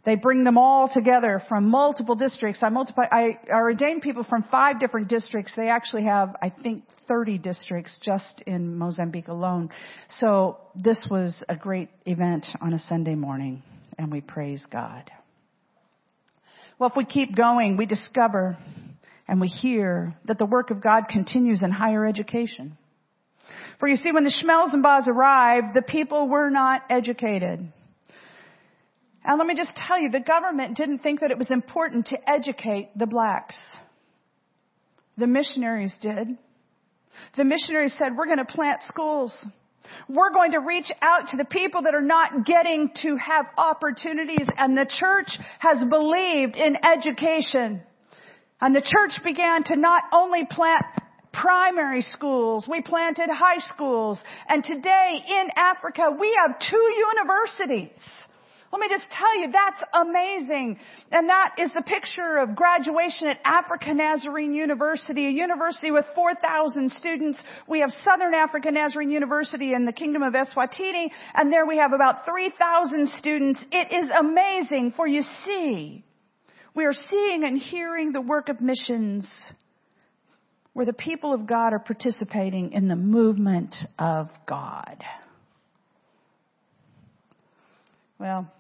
They 0.10 0.16
bring 0.16 0.44
them 0.44 0.58
all 0.58 0.90
together 0.92 1.40
from 1.48 1.70
multiple 1.70 2.16
districts. 2.16 2.64
I 2.64 2.70
multiply, 2.70 3.06
I, 3.12 3.38
I 3.48 3.58
ordain 3.58 4.02
people 4.02 4.24
from 4.24 4.42
five 4.50 4.80
different 4.80 5.08
districts. 5.08 5.54
They 5.56 5.70
actually 5.70 6.06
have, 6.06 6.36
I 6.42 6.50
think, 6.50 6.82
30 7.08 7.38
districts 7.38 7.96
just 8.02 8.42
in 8.48 8.76
Mozambique 8.76 9.28
alone. 9.28 9.70
So 10.20 10.58
this 10.76 11.00
was 11.12 11.44
a 11.48 11.56
great 11.56 11.90
event 12.08 12.48
on 12.60 12.74
a 12.74 12.80
Sunday 12.80 13.14
morning 13.14 13.62
and 14.00 14.12
we 14.12 14.20
praise 14.20 14.66
God. 14.72 15.12
Well, 16.80 16.90
if 16.90 16.96
we 16.98 17.06
keep 17.06 17.36
going, 17.36 17.78
we 17.78 17.86
discover 17.86 18.58
and 19.28 19.40
we 19.40 19.48
hear 19.48 20.16
that 20.26 20.40
the 20.40 20.46
work 20.48 20.72
of 20.72 20.82
God 20.82 21.04
continues 21.08 21.62
in 21.62 21.70
higher 21.70 22.04
education. 22.04 22.80
For 23.80 23.88
you 23.88 23.96
see, 23.96 24.12
when 24.12 24.24
the 24.24 24.34
Schmelzenbachs 24.44 25.06
arrived, 25.06 25.76
the 25.76 25.84
people 25.84 26.28
were 26.28 26.50
not 26.50 26.82
educated. 26.90 27.72
And 29.24 29.38
let 29.38 29.48
me 29.48 29.56
just 29.56 29.76
tell 29.76 30.00
you, 30.00 30.10
the 30.10 30.22
government 30.22 30.78
didn't 30.78 31.00
think 31.00 31.20
that 31.22 31.32
it 31.32 31.38
was 31.38 31.52
important 31.52 32.08
to 32.08 32.30
educate 32.30 32.90
the 32.96 33.08
blacks. 33.08 33.58
The 35.18 35.28
missionaries 35.28 35.96
did. 36.02 36.38
The 37.36 37.44
missionaries 37.44 37.96
said, 37.98 38.16
we're 38.16 38.28
going 38.28 38.38
to 38.38 38.46
plant 38.46 38.82
schools. 38.84 39.34
We're 40.08 40.32
going 40.32 40.52
to 40.54 40.60
reach 40.60 40.92
out 41.02 41.30
to 41.30 41.38
the 41.38 41.46
people 41.46 41.84
that 41.84 41.96
are 41.96 42.02
not 42.02 42.46
getting 42.46 42.92
to 43.04 43.18
have 43.18 43.48
opportunities 43.58 44.48
and 44.58 44.78
the 44.78 44.86
church 44.88 45.38
has 45.60 45.80
believed 45.90 46.56
in 46.56 46.78
education. 46.86 47.82
And 48.62 48.76
the 48.76 48.82
church 48.82 49.24
began 49.24 49.64
to 49.66 49.76
not 49.76 50.04
only 50.12 50.46
plant 50.50 50.84
primary 51.32 52.02
schools, 52.02 52.68
we 52.70 52.82
planted 52.82 53.30
high 53.30 53.60
schools, 53.60 54.22
and 54.48 54.64
today 54.64 55.24
in 55.28 55.50
Africa 55.56 56.16
we 56.20 56.38
have 56.44 56.60
two 56.60 56.94
universities. 57.16 58.02
Let 58.72 58.82
me 58.82 58.88
just 58.90 59.10
tell 59.12 59.40
you, 59.40 59.52
that's 59.52 59.84
amazing. 59.94 60.78
And 61.12 61.28
that 61.28 61.56
is 61.58 61.72
the 61.74 61.82
picture 61.82 62.38
of 62.38 62.56
graduation 62.56 63.28
at 63.28 63.40
African 63.44 63.98
Nazarene 63.98 64.54
University, 64.54 65.26
a 65.26 65.32
university 65.32 65.90
with 65.90 66.06
4,000 66.14 66.92
students. 66.92 67.42
We 67.68 67.80
have 67.80 67.90
Southern 68.06 68.36
African 68.36 68.76
Nazarene 68.76 69.10
University 69.10 69.74
in 69.74 69.86
the 69.86 69.94
Kingdom 69.94 70.22
of 70.22 70.34
Eswatini, 70.34 71.10
and 71.34 71.52
there 71.52 71.66
we 71.66 71.78
have 71.78 71.94
about 71.94 72.26
3,000 72.26 73.10
students. 73.10 73.66
It 73.72 73.92
is 73.92 74.10
amazing, 74.16 74.94
for 74.96 75.08
you 75.08 75.24
see, 75.46 76.04
we 76.76 76.86
are 76.86 76.94
seeing 76.94 77.44
and 77.44 77.58
hearing 77.58 78.12
the 78.12 78.22
work 78.22 78.50
of 78.50 78.62
missions 78.62 79.28
where 80.74 80.86
the 80.86 80.94
people 80.94 81.34
of 81.34 81.48
God 81.48 81.74
are 81.74 81.80
participating 81.80 82.72
in 82.74 82.88
the 82.88 82.96
movement 82.96 83.76
of 83.98 84.28
God. 84.48 85.04
Well, 88.20 88.52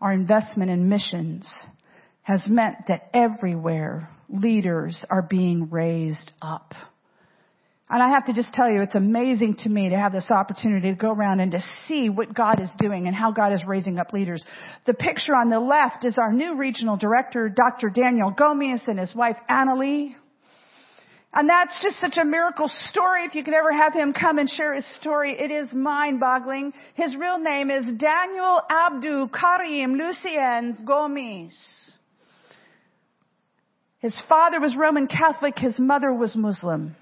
our 0.00 0.12
investment 0.12 0.70
in 0.70 0.88
missions 0.88 1.48
has 2.22 2.42
meant 2.48 2.76
that 2.88 3.08
everywhere 3.14 4.10
leaders 4.28 5.04
are 5.08 5.22
being 5.22 5.70
raised 5.70 6.32
up. 6.42 6.74
And 7.88 8.02
I 8.02 8.08
have 8.10 8.26
to 8.26 8.32
just 8.32 8.52
tell 8.52 8.68
you, 8.68 8.82
it's 8.82 8.96
amazing 8.96 9.58
to 9.60 9.68
me 9.68 9.90
to 9.90 9.96
have 9.96 10.10
this 10.10 10.28
opportunity 10.32 10.90
to 10.90 10.96
go 10.96 11.12
around 11.12 11.38
and 11.38 11.52
to 11.52 11.62
see 11.86 12.08
what 12.08 12.34
God 12.34 12.60
is 12.60 12.70
doing 12.78 13.06
and 13.06 13.14
how 13.14 13.30
God 13.30 13.52
is 13.52 13.62
raising 13.64 13.98
up 13.98 14.12
leaders. 14.12 14.44
The 14.86 14.94
picture 14.94 15.34
on 15.36 15.50
the 15.50 15.60
left 15.60 16.04
is 16.04 16.18
our 16.18 16.32
new 16.32 16.56
regional 16.56 16.96
director, 16.96 17.48
Dr. 17.48 17.88
Daniel 17.90 18.34
Gomis 18.36 18.88
and 18.88 18.98
his 18.98 19.14
wife 19.14 19.36
Annalie. 19.48 20.16
And 21.38 21.50
that's 21.50 21.82
just 21.82 22.00
such 22.00 22.16
a 22.16 22.24
miracle 22.24 22.66
story. 22.88 23.26
If 23.26 23.34
you 23.34 23.44
could 23.44 23.52
ever 23.52 23.70
have 23.70 23.92
him 23.92 24.14
come 24.14 24.38
and 24.38 24.48
share 24.48 24.72
his 24.72 24.86
story, 24.96 25.38
it 25.38 25.50
is 25.50 25.70
mind 25.70 26.18
boggling. 26.18 26.72
His 26.94 27.14
real 27.14 27.38
name 27.38 27.70
is 27.70 27.84
Daniel 27.84 28.62
Abdul 28.70 29.28
Karim 29.28 29.96
Lucien 29.96 30.78
Gomis. 30.88 31.52
His 33.98 34.18
father 34.26 34.62
was 34.62 34.74
Roman 34.78 35.08
Catholic, 35.08 35.58
his 35.58 35.78
mother 35.78 36.10
was 36.10 36.34
Muslim. 36.34 36.96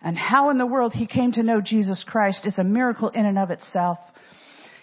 And 0.00 0.16
how 0.16 0.50
in 0.50 0.58
the 0.58 0.66
world 0.66 0.92
he 0.92 1.08
came 1.08 1.32
to 1.32 1.42
know 1.42 1.60
Jesus 1.60 2.04
Christ 2.06 2.46
is 2.46 2.54
a 2.58 2.64
miracle 2.64 3.08
in 3.08 3.26
and 3.26 3.40
of 3.40 3.50
itself. 3.50 3.98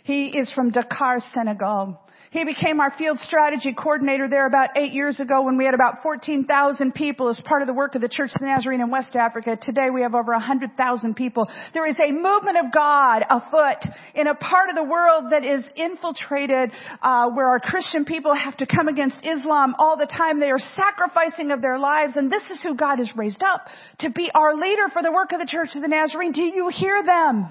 He 0.04 0.38
is 0.38 0.52
from 0.52 0.72
Dakar, 0.72 1.22
Senegal. 1.34 1.98
He 2.34 2.44
became 2.46 2.80
our 2.80 2.90
field 2.98 3.20
strategy 3.20 3.76
coordinator 3.78 4.28
there 4.28 4.48
about 4.48 4.72
eight 4.76 4.92
years 4.92 5.20
ago 5.20 5.44
when 5.44 5.56
we 5.56 5.66
had 5.66 5.76
about 5.76 6.02
14,000 6.02 6.92
people 6.92 7.30
as 7.30 7.40
part 7.46 7.62
of 7.62 7.68
the 7.68 7.76
work 7.76 7.94
of 7.94 8.02
the 8.02 8.10
Church 8.10 8.32
of 8.34 8.42
the 8.42 8.48
Nazarene 8.48 8.82
in 8.82 8.90
West 8.90 9.16
Africa. 9.16 9.56
Today 9.56 9.92
we 9.94 10.02
have 10.02 10.16
over 10.16 10.32
100,000 10.32 11.16
people. 11.16 11.48
There 11.76 11.86
is 11.86 11.96
a 12.00 12.12
movement 12.12 12.58
of 12.58 12.74
God 12.74 13.22
afoot 13.30 13.86
in 14.16 14.26
a 14.26 14.34
part 14.34 14.70
of 14.70 14.76
the 14.76 14.84
world 14.84 15.26
that 15.30 15.46
is 15.46 15.64
infiltrated, 15.76 16.72
uh, 17.04 17.30
where 17.30 17.46
our 17.46 17.60
Christian 17.60 18.04
people 18.04 18.34
have 18.34 18.58
to 18.58 18.66
come 18.66 18.88
against 18.88 19.18
Islam 19.24 19.76
all 19.78 19.96
the 19.96 20.08
time. 20.08 20.40
They 20.40 20.50
are 20.50 20.58
sacrificing 20.58 21.52
of 21.52 21.62
their 21.62 21.78
lives, 21.78 22.16
and 22.16 22.32
this 22.32 22.50
is 22.50 22.64
who 22.64 22.76
God 22.76 22.98
has 22.98 23.12
raised 23.16 23.44
up 23.44 23.68
to 24.00 24.10
be 24.10 24.32
our 24.34 24.56
leader 24.56 24.90
for 24.92 25.04
the 25.04 25.12
work 25.12 25.34
of 25.34 25.40
the 25.40 25.46
Church 25.46 25.76
of 25.76 25.84
the 25.84 25.88
Nazarene. 25.88 26.32
Do 26.32 26.42
you 26.42 26.70
hear 26.70 27.04
them? 27.04 27.46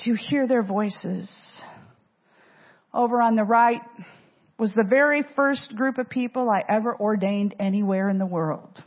Do 0.00 0.10
you 0.10 0.16
hear 0.16 0.48
their 0.48 0.64
voices? 0.64 1.30
Over 2.94 3.20
on 3.20 3.34
the 3.34 3.44
right 3.44 3.82
was 4.56 4.72
the 4.72 4.86
very 4.88 5.22
first 5.34 5.74
group 5.74 5.98
of 5.98 6.08
people 6.08 6.48
I 6.48 6.62
ever 6.68 6.94
ordained 6.94 7.54
anywhere 7.58 8.08
in 8.08 8.18
the 8.18 8.26
world. 8.26 8.82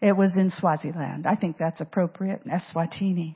It 0.00 0.16
was 0.16 0.34
in 0.36 0.50
Swaziland. 0.50 1.26
I 1.26 1.34
think 1.34 1.58
that's 1.58 1.80
appropriate, 1.80 2.42
Eswatini. 2.46 3.34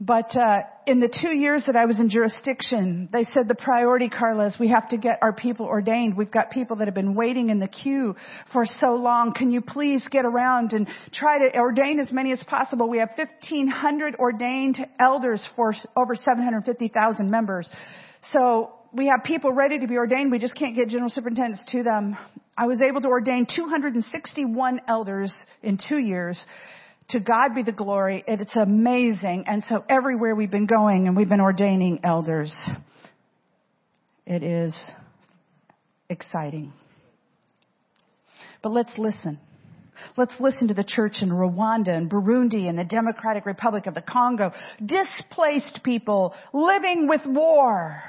But 0.00 0.36
uh, 0.36 0.60
in 0.86 1.00
the 1.00 1.08
two 1.08 1.34
years 1.34 1.64
that 1.66 1.74
I 1.74 1.86
was 1.86 1.98
in 1.98 2.08
jurisdiction, 2.08 3.08
they 3.12 3.24
said 3.24 3.48
the 3.48 3.56
priority, 3.56 4.08
Carla, 4.08 4.46
is 4.46 4.56
we 4.58 4.68
have 4.68 4.88
to 4.90 4.96
get 4.96 5.18
our 5.22 5.32
people 5.32 5.66
ordained. 5.66 6.16
We've 6.16 6.30
got 6.30 6.52
people 6.52 6.76
that 6.76 6.86
have 6.86 6.94
been 6.94 7.16
waiting 7.16 7.50
in 7.50 7.58
the 7.58 7.66
queue 7.66 8.14
for 8.52 8.64
so 8.64 8.94
long. 8.94 9.34
Can 9.34 9.50
you 9.50 9.60
please 9.60 10.06
get 10.08 10.24
around 10.24 10.72
and 10.72 10.86
try 11.12 11.38
to 11.40 11.58
ordain 11.58 11.98
as 11.98 12.12
many 12.12 12.30
as 12.30 12.42
possible? 12.44 12.88
We 12.88 12.98
have 12.98 13.10
1,500 13.16 14.14
ordained 14.20 14.78
elders 15.00 15.46
for 15.56 15.74
over 15.96 16.14
750,000 16.14 17.28
members. 17.28 17.68
So 18.32 18.72
we 18.92 19.06
have 19.06 19.24
people 19.24 19.52
ready 19.52 19.80
to 19.80 19.86
be 19.86 19.96
ordained. 19.96 20.30
We 20.30 20.38
just 20.38 20.56
can't 20.56 20.74
get 20.74 20.88
general 20.88 21.10
superintendents 21.10 21.64
to 21.68 21.82
them. 21.82 22.16
I 22.56 22.66
was 22.66 22.80
able 22.80 23.00
to 23.02 23.08
ordain 23.08 23.46
261 23.54 24.80
elders 24.88 25.34
in 25.62 25.78
two 25.88 25.98
years. 25.98 26.42
To 27.10 27.20
God 27.20 27.54
be 27.54 27.62
the 27.62 27.72
glory. 27.72 28.22
It's 28.26 28.54
amazing. 28.56 29.44
And 29.46 29.64
so 29.64 29.84
everywhere 29.88 30.34
we've 30.34 30.50
been 30.50 30.66
going 30.66 31.06
and 31.06 31.16
we've 31.16 31.28
been 31.28 31.40
ordaining 31.40 32.00
elders, 32.04 32.54
it 34.26 34.42
is 34.42 34.76
exciting. 36.10 36.72
But 38.62 38.72
let's 38.72 38.92
listen. 38.98 39.38
Let's 40.16 40.34
listen 40.40 40.68
to 40.68 40.74
the 40.74 40.84
church 40.84 41.16
in 41.22 41.30
Rwanda 41.30 41.90
and 41.90 42.10
Burundi 42.10 42.68
and 42.68 42.78
the 42.78 42.84
Democratic 42.84 43.46
Republic 43.46 43.86
of 43.86 43.94
the 43.94 44.02
Congo. 44.02 44.52
Displaced 44.84 45.80
people 45.84 46.34
living 46.52 47.08
with 47.08 47.22
war. 47.26 48.02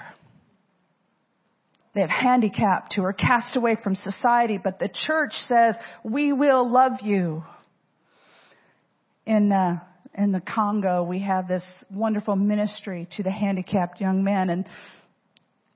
They 1.96 2.02
have 2.02 2.10
handicapped 2.10 2.94
who 2.94 3.04
are 3.04 3.14
cast 3.14 3.56
away 3.56 3.76
from 3.84 3.96
society, 3.96 4.60
but 4.64 4.80
the 4.80 4.90
church 4.90 5.34
says, 5.48 5.76
we 6.04 6.32
will 6.32 6.70
love 6.70 7.02
you. 7.02 7.44
In, 9.26 9.52
uh, 9.52 9.80
in 10.16 10.32
the 10.32 10.42
Congo, 10.42 11.04
we 11.04 11.20
have 11.20 11.48
this 11.48 11.64
wonderful 11.92 12.36
ministry 12.36 13.08
to 13.18 13.24
the 13.24 13.32
handicapped 13.32 14.00
young 14.00 14.24
men 14.24 14.50
and 14.50 14.66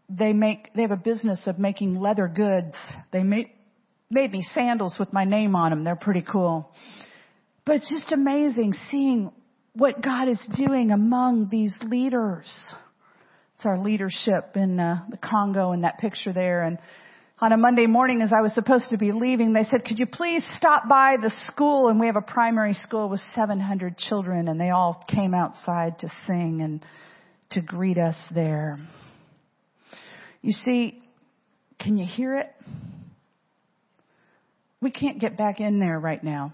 they 0.10 0.34
make, 0.34 0.74
they 0.76 0.82
have 0.84 0.92
a 0.92 0.98
business 0.98 1.48
of 1.48 1.60
making 1.60 2.00
leather 2.00 2.28
goods. 2.28 2.76
They 3.12 3.24
make, 3.24 3.56
made 4.14 4.32
me 4.32 4.46
sandals 4.52 4.96
with 5.00 5.12
my 5.12 5.26
name 5.26 5.56
on 5.56 5.72
them. 5.72 5.84
They're 5.84 5.96
pretty 5.96 6.22
cool. 6.22 6.72
But 7.66 7.78
it's 7.78 7.90
just 7.90 8.12
amazing 8.12 8.74
seeing 8.92 9.32
what 9.74 10.02
God 10.02 10.28
is 10.30 10.46
doing 10.56 10.92
among 10.92 11.50
these 11.50 11.76
leaders. 11.84 12.48
It's 13.56 13.66
our 13.66 13.80
leadership 13.80 14.56
in 14.56 14.80
uh, 14.80 15.06
the 15.10 15.18
Congo 15.18 15.72
in 15.72 15.82
that 15.82 15.98
picture 15.98 16.34
there. 16.34 16.62
And 16.62 16.78
on 17.40 17.52
a 17.52 17.58
Monday 17.58 17.88
morning 17.88 18.22
as 18.22 18.32
I 18.32 18.42
was 18.42 18.54
supposed 18.54 18.90
to 18.90 18.98
be 18.98 19.12
leaving, 19.12 19.54
they 19.54 19.64
said, 19.64 19.84
could 19.86 20.00
you 20.00 20.06
please 20.06 20.44
stop 20.58 20.88
by 20.88 21.16
the 21.22 21.32
school? 21.48 21.88
And 21.88 22.00
we 22.00 22.08
have 22.08 22.16
a 22.16 22.22
primary 22.22 22.74
school 22.74 23.10
with 23.10 23.22
700 23.34 23.98
children 23.98 24.48
and 24.48 24.60
they 24.60 24.70
all 24.70 25.04
came 25.08 25.34
outside 25.34 26.00
to 26.00 26.10
sing 26.28 26.62
and 26.62 26.86
to 27.52 27.62
greet 27.62 27.98
us 27.98 28.18
there. 28.34 28.78
You 30.42 30.52
see, 30.52 31.02
can 31.80 31.98
you 31.98 32.06
hear 32.06 32.36
it? 32.36 32.54
We 34.84 34.92
can't 34.92 35.18
get 35.18 35.38
back 35.38 35.62
in 35.62 35.80
there 35.80 35.98
right 35.98 36.22
now 36.22 36.54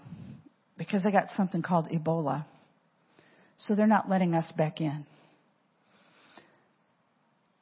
because 0.78 1.02
they 1.02 1.10
got 1.10 1.30
something 1.36 1.62
called 1.62 1.88
Ebola. 1.88 2.44
So 3.56 3.74
they're 3.74 3.88
not 3.88 4.08
letting 4.08 4.34
us 4.34 4.50
back 4.56 4.80
in. 4.80 5.04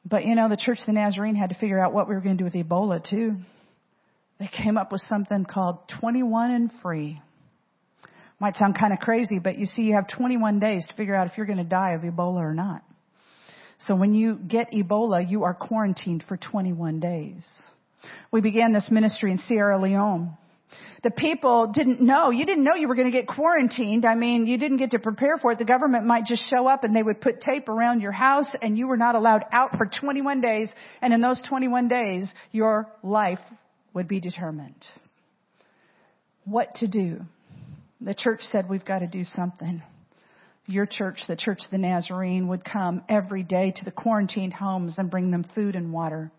But 0.05 0.25
you 0.25 0.35
know, 0.35 0.47
the 0.47 0.57
Church 0.57 0.77
of 0.81 0.85
the 0.85 0.93
Nazarene 0.93 1.33
had 1.33 1.49
to 1.49 1.55
figure 1.55 1.79
out 1.79 1.91
what 1.91 2.07
we 2.07 2.13
were 2.13 2.21
going 2.21 2.37
to 2.37 2.43
do 2.43 2.45
with 2.45 2.53
Ebola 2.53 3.03
too. 3.03 3.37
They 4.39 4.47
came 4.47 4.77
up 4.77 4.91
with 4.91 5.01
something 5.07 5.43
called 5.43 5.79
21 5.99 6.51
and 6.51 6.71
free. 6.83 7.19
Might 8.39 8.55
sound 8.55 8.77
kind 8.79 8.93
of 8.93 8.99
crazy, 8.99 9.39
but 9.39 9.57
you 9.57 9.65
see, 9.65 9.81
you 9.81 9.95
have 9.95 10.07
21 10.07 10.59
days 10.59 10.87
to 10.87 10.93
figure 10.93 11.15
out 11.15 11.25
if 11.25 11.35
you're 11.35 11.47
going 11.47 11.57
to 11.57 11.63
die 11.63 11.93
of 11.93 12.01
Ebola 12.01 12.41
or 12.41 12.53
not. 12.53 12.83
So 13.79 13.95
when 13.95 14.13
you 14.13 14.35
get 14.35 14.71
Ebola, 14.71 15.27
you 15.27 15.43
are 15.43 15.55
quarantined 15.55 16.23
for 16.27 16.37
21 16.37 16.99
days. 16.99 17.45
We 18.31 18.41
began 18.41 18.71
this 18.71 18.89
ministry 18.91 19.31
in 19.31 19.39
Sierra 19.39 19.81
Leone. 19.81 20.37
The 21.03 21.11
people 21.11 21.71
didn't 21.73 22.01
know. 22.01 22.29
You 22.29 22.45
didn't 22.45 22.63
know 22.63 22.75
you 22.75 22.87
were 22.87 22.95
going 22.95 23.11
to 23.11 23.17
get 23.17 23.27
quarantined. 23.27 24.05
I 24.05 24.15
mean, 24.15 24.45
you 24.45 24.57
didn't 24.57 24.77
get 24.77 24.91
to 24.91 24.99
prepare 24.99 25.37
for 25.37 25.51
it. 25.51 25.57
The 25.57 25.65
government 25.65 26.05
might 26.05 26.25
just 26.25 26.49
show 26.49 26.67
up 26.67 26.83
and 26.83 26.95
they 26.95 27.03
would 27.03 27.21
put 27.21 27.41
tape 27.41 27.69
around 27.69 28.01
your 28.01 28.11
house 28.11 28.49
and 28.61 28.77
you 28.77 28.87
were 28.87 28.97
not 28.97 29.15
allowed 29.15 29.45
out 29.51 29.77
for 29.77 29.85
21 29.85 30.41
days. 30.41 30.71
And 31.01 31.13
in 31.13 31.21
those 31.21 31.41
21 31.47 31.87
days, 31.87 32.33
your 32.51 32.87
life 33.01 33.39
would 33.93 34.07
be 34.07 34.19
determined. 34.19 34.83
What 36.43 36.75
to 36.75 36.87
do? 36.87 37.21
The 38.01 38.15
church 38.15 38.41
said 38.51 38.69
we've 38.69 38.85
got 38.85 38.99
to 38.99 39.07
do 39.07 39.23
something. 39.23 39.81
Your 40.65 40.85
church, 40.85 41.19
the 41.27 41.35
Church 41.35 41.61
of 41.65 41.71
the 41.71 41.79
Nazarene, 41.79 42.47
would 42.47 42.63
come 42.63 43.03
every 43.09 43.41
day 43.41 43.73
to 43.75 43.85
the 43.85 43.91
quarantined 43.91 44.53
homes 44.53 44.95
and 44.97 45.09
bring 45.09 45.31
them 45.31 45.43
food 45.55 45.75
and 45.75 45.91
water. 45.91 46.31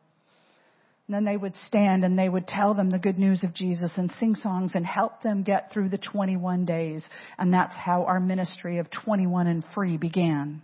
And 1.11 1.16
then 1.16 1.25
they 1.25 1.37
would 1.37 1.57
stand 1.66 2.05
and 2.05 2.16
they 2.16 2.29
would 2.29 2.46
tell 2.46 2.73
them 2.73 2.88
the 2.88 2.99
good 3.01 3.18
news 3.18 3.42
of 3.42 3.53
Jesus 3.53 3.90
and 3.96 4.09
sing 4.12 4.37
songs 4.37 4.77
and 4.77 4.87
help 4.87 5.23
them 5.23 5.42
get 5.42 5.73
through 5.73 5.88
the 5.88 5.99
21 5.99 6.66
days. 6.66 7.05
And 7.37 7.53
that's 7.53 7.75
how 7.75 8.05
our 8.05 8.20
ministry 8.20 8.79
of 8.79 8.87
21 8.92 9.49
and 9.49 9.64
free 9.75 9.96
began. 9.96 10.62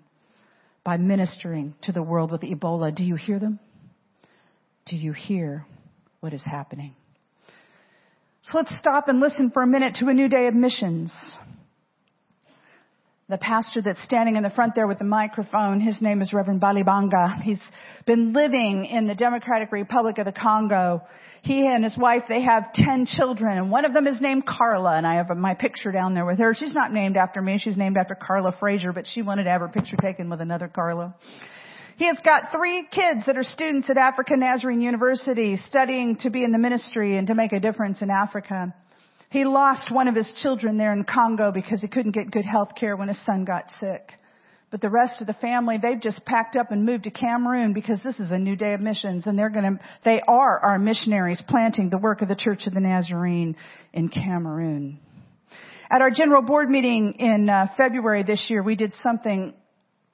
By 0.84 0.98
ministering 0.98 1.74
to 1.82 1.90
the 1.90 2.00
world 2.00 2.30
with 2.30 2.42
Ebola. 2.42 2.94
Do 2.94 3.02
you 3.02 3.16
hear 3.16 3.40
them? 3.40 3.58
Do 4.88 4.94
you 4.94 5.12
hear 5.12 5.66
what 6.20 6.32
is 6.32 6.44
happening? 6.44 6.94
So 8.42 8.50
let's 8.54 8.78
stop 8.78 9.08
and 9.08 9.18
listen 9.18 9.50
for 9.50 9.64
a 9.64 9.66
minute 9.66 9.96
to 9.96 10.06
a 10.06 10.14
new 10.14 10.28
day 10.28 10.46
of 10.46 10.54
missions 10.54 11.12
the 13.28 13.38
pastor 13.38 13.82
that's 13.82 14.00
standing 14.04 14.36
in 14.36 14.44
the 14.44 14.50
front 14.50 14.76
there 14.76 14.86
with 14.86 14.98
the 15.00 15.04
microphone, 15.04 15.80
his 15.80 16.00
name 16.00 16.22
is 16.22 16.32
Reverend 16.32 16.60
Balibanga. 16.60 17.42
He's 17.42 17.62
been 18.06 18.32
living 18.32 18.86
in 18.86 19.08
the 19.08 19.16
Democratic 19.16 19.72
Republic 19.72 20.18
of 20.18 20.26
the 20.26 20.32
Congo. 20.32 21.02
He 21.42 21.66
and 21.66 21.82
his 21.82 21.96
wife, 21.98 22.22
they 22.28 22.42
have 22.42 22.72
10 22.72 23.06
children 23.06 23.58
and 23.58 23.68
one 23.68 23.84
of 23.84 23.92
them 23.92 24.06
is 24.06 24.20
named 24.20 24.46
Carla 24.46 24.96
and 24.96 25.04
I 25.04 25.16
have 25.16 25.28
my 25.36 25.54
picture 25.54 25.90
down 25.90 26.14
there 26.14 26.24
with 26.24 26.38
her. 26.38 26.54
She's 26.54 26.72
not 26.72 26.92
named 26.92 27.16
after 27.16 27.42
me. 27.42 27.58
She's 27.58 27.76
named 27.76 27.96
after 27.96 28.14
Carla 28.14 28.54
Fraser, 28.60 28.92
but 28.92 29.08
she 29.08 29.22
wanted 29.22 29.44
to 29.44 29.50
have 29.50 29.60
her 29.60 29.68
picture 29.68 29.96
taken 29.96 30.30
with 30.30 30.40
another 30.40 30.68
Carla. 30.68 31.16
He 31.96 32.06
has 32.06 32.18
got 32.24 32.52
three 32.52 32.86
kids 32.92 33.26
that 33.26 33.36
are 33.36 33.42
students 33.42 33.90
at 33.90 33.96
African 33.96 34.38
Nazarene 34.38 34.80
University 34.80 35.56
studying 35.56 36.16
to 36.18 36.30
be 36.30 36.44
in 36.44 36.52
the 36.52 36.58
ministry 36.58 37.16
and 37.16 37.26
to 37.26 37.34
make 37.34 37.52
a 37.52 37.58
difference 37.58 38.02
in 38.02 38.10
Africa. 38.10 38.72
He 39.36 39.44
lost 39.44 39.90
one 39.90 40.08
of 40.08 40.14
his 40.14 40.32
children 40.42 40.78
there 40.78 40.94
in 40.94 41.04
Congo 41.04 41.52
because 41.52 41.82
he 41.82 41.88
couldn't 41.88 42.12
get 42.12 42.30
good 42.30 42.46
health 42.46 42.70
care 42.74 42.96
when 42.96 43.08
his 43.08 43.22
son 43.26 43.44
got 43.44 43.70
sick. 43.78 44.12
But 44.70 44.80
the 44.80 44.88
rest 44.88 45.20
of 45.20 45.26
the 45.26 45.34
family, 45.34 45.76
they've 45.76 46.00
just 46.00 46.24
packed 46.24 46.56
up 46.56 46.72
and 46.72 46.86
moved 46.86 47.04
to 47.04 47.10
Cameroon 47.10 47.74
because 47.74 48.02
this 48.02 48.18
is 48.18 48.30
a 48.30 48.38
new 48.38 48.56
day 48.56 48.72
of 48.72 48.80
missions 48.80 49.26
and 49.26 49.38
they're 49.38 49.50
gonna, 49.50 49.78
they 50.06 50.22
are 50.26 50.58
our 50.60 50.78
missionaries 50.78 51.42
planting 51.46 51.90
the 51.90 51.98
work 51.98 52.22
of 52.22 52.28
the 52.28 52.34
Church 52.34 52.66
of 52.66 52.72
the 52.72 52.80
Nazarene 52.80 53.56
in 53.92 54.08
Cameroon. 54.08 55.00
At 55.90 56.00
our 56.00 56.10
general 56.10 56.40
board 56.40 56.70
meeting 56.70 57.16
in 57.18 57.50
uh, 57.50 57.66
February 57.76 58.22
this 58.22 58.46
year, 58.48 58.62
we 58.62 58.74
did 58.74 58.94
something 59.02 59.52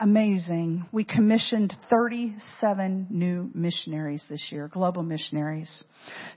amazing. 0.03 0.85
We 0.91 1.05
commissioned 1.05 1.75
37 1.89 3.07
new 3.09 3.51
missionaries 3.55 4.25
this 4.29 4.49
year, 4.51 4.69
global 4.69 5.05
missionaries. 5.05 5.85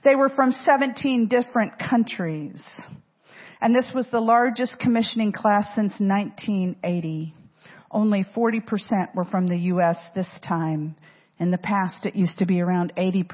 They 0.04 0.14
were 0.14 0.28
from 0.28 0.52
17 0.52 1.26
different 1.26 1.72
countries. 1.78 2.62
And 3.60 3.74
this 3.74 3.90
was 3.92 4.08
the 4.10 4.20
largest 4.20 4.78
commissioning 4.78 5.32
class 5.32 5.66
since 5.74 5.94
1980. 5.98 7.34
Only 7.90 8.24
40% 8.36 9.14
were 9.16 9.24
from 9.24 9.48
the 9.48 9.58
U.S. 9.58 9.96
this 10.14 10.30
time. 10.46 10.94
In 11.38 11.50
the 11.50 11.58
past, 11.58 12.06
it 12.06 12.14
used 12.14 12.38
to 12.38 12.46
be 12.46 12.60
around 12.60 12.92
80%. 12.96 13.26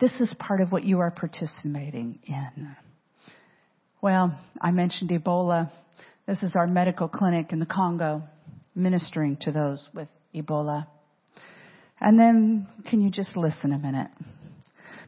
This 0.00 0.12
is 0.20 0.32
part 0.38 0.60
of 0.60 0.70
what 0.70 0.84
you 0.84 1.00
are 1.00 1.10
participating 1.10 2.20
in. 2.26 2.76
Well, 4.00 4.38
I 4.60 4.70
mentioned 4.70 5.10
Ebola. 5.10 5.70
This 6.26 6.42
is 6.42 6.52
our 6.54 6.66
medical 6.66 7.08
clinic 7.08 7.52
in 7.52 7.58
the 7.58 7.66
Congo, 7.66 8.22
ministering 8.76 9.38
to 9.42 9.50
those 9.50 9.88
with 9.94 10.08
Ebola. 10.34 10.86
And 12.00 12.18
then, 12.18 12.68
can 12.88 13.00
you 13.00 13.10
just 13.10 13.36
listen 13.36 13.72
a 13.72 13.78
minute? 13.78 14.10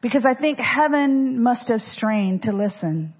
Because 0.01 0.25
I 0.27 0.35
think 0.35 0.59
heaven 0.59 1.43
must 1.43 1.69
have 1.69 1.81
strained 1.81 2.43
to 2.43 2.53
listen 2.53 3.15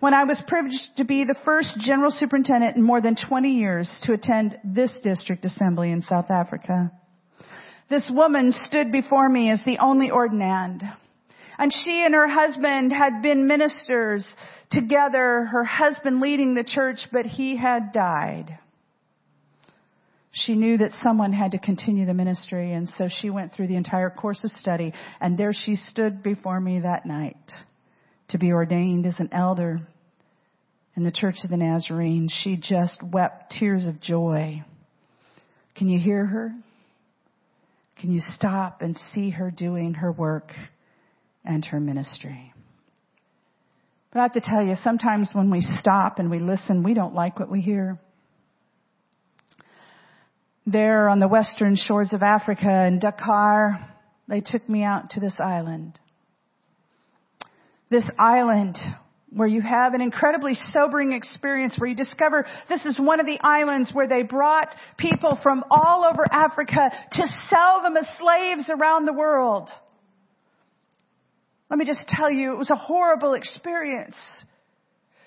when 0.00 0.14
I 0.14 0.24
was 0.24 0.42
privileged 0.46 0.96
to 0.96 1.04
be 1.04 1.24
the 1.24 1.36
first 1.44 1.76
general 1.78 2.10
superintendent 2.10 2.76
in 2.76 2.82
more 2.82 3.00
than 3.00 3.16
20 3.16 3.50
years 3.50 3.90
to 4.04 4.12
attend 4.12 4.58
this 4.64 4.98
district 5.02 5.44
assembly 5.44 5.90
in 5.90 6.02
South 6.02 6.30
Africa. 6.30 6.92
This 7.90 8.10
woman 8.12 8.52
stood 8.52 8.90
before 8.90 9.28
me 9.28 9.50
as 9.50 9.60
the 9.64 9.78
only 9.78 10.10
ordinand. 10.10 10.82
And 11.58 11.72
she 11.72 12.02
and 12.04 12.14
her 12.14 12.28
husband 12.28 12.92
had 12.92 13.22
been 13.22 13.46
ministers 13.46 14.32
together, 14.70 15.44
her 15.52 15.64
husband 15.64 16.20
leading 16.20 16.54
the 16.54 16.64
church, 16.64 17.00
but 17.12 17.26
he 17.26 17.56
had 17.56 17.92
died. 17.92 18.58
She 20.32 20.54
knew 20.54 20.78
that 20.78 20.92
someone 21.02 21.34
had 21.34 21.52
to 21.52 21.58
continue 21.58 22.06
the 22.06 22.14
ministry, 22.14 22.72
and 22.72 22.88
so 22.88 23.08
she 23.08 23.28
went 23.28 23.52
through 23.52 23.68
the 23.68 23.76
entire 23.76 24.08
course 24.08 24.42
of 24.44 24.50
study, 24.50 24.94
and 25.20 25.36
there 25.36 25.52
she 25.52 25.76
stood 25.76 26.22
before 26.22 26.58
me 26.58 26.80
that 26.80 27.04
night 27.04 27.36
to 28.28 28.38
be 28.38 28.50
ordained 28.50 29.04
as 29.04 29.20
an 29.20 29.28
elder 29.30 29.80
in 30.96 31.04
the 31.04 31.12
Church 31.12 31.36
of 31.44 31.50
the 31.50 31.58
Nazarene. 31.58 32.30
She 32.30 32.56
just 32.56 33.02
wept 33.02 33.54
tears 33.58 33.86
of 33.86 34.00
joy. 34.00 34.64
Can 35.76 35.90
you 35.90 35.98
hear 35.98 36.24
her? 36.24 36.52
Can 38.00 38.10
you 38.10 38.22
stop 38.30 38.80
and 38.80 38.98
see 39.12 39.30
her 39.30 39.50
doing 39.50 39.94
her 39.94 40.10
work 40.10 40.50
and 41.44 41.62
her 41.66 41.78
ministry? 41.78 42.54
But 44.12 44.20
I 44.20 44.22
have 44.22 44.32
to 44.32 44.40
tell 44.40 44.62
you, 44.62 44.76
sometimes 44.76 45.28
when 45.34 45.50
we 45.50 45.60
stop 45.60 46.18
and 46.18 46.30
we 46.30 46.38
listen, 46.38 46.82
we 46.82 46.94
don't 46.94 47.14
like 47.14 47.38
what 47.38 47.50
we 47.50 47.60
hear. 47.60 47.98
There 50.66 51.08
on 51.08 51.18
the 51.20 51.28
western 51.28 51.76
shores 51.76 52.12
of 52.12 52.22
Africa 52.22 52.86
in 52.86 52.98
Dakar, 52.98 53.78
they 54.28 54.40
took 54.40 54.68
me 54.68 54.82
out 54.82 55.10
to 55.10 55.20
this 55.20 55.34
island 55.38 55.98
this 57.92 58.08
island 58.18 58.76
where 59.30 59.46
you 59.46 59.60
have 59.60 59.94
an 59.94 60.00
incredibly 60.00 60.54
sobering 60.72 61.12
experience 61.12 61.76
where 61.78 61.88
you 61.88 61.94
discover 61.94 62.44
this 62.68 62.84
is 62.84 62.98
one 62.98 63.20
of 63.20 63.26
the 63.26 63.38
islands 63.40 63.90
where 63.92 64.08
they 64.08 64.22
brought 64.22 64.74
people 64.98 65.38
from 65.42 65.62
all 65.70 66.04
over 66.04 66.26
Africa 66.30 66.90
to 67.12 67.26
sell 67.48 67.82
them 67.82 67.96
as 67.96 68.06
slaves 68.18 68.68
around 68.68 69.06
the 69.06 69.12
world. 69.12 69.70
Let 71.70 71.78
me 71.78 71.86
just 71.86 72.06
tell 72.08 72.30
you, 72.30 72.52
it 72.52 72.58
was 72.58 72.70
a 72.70 72.76
horrible 72.76 73.34
experience 73.34 74.16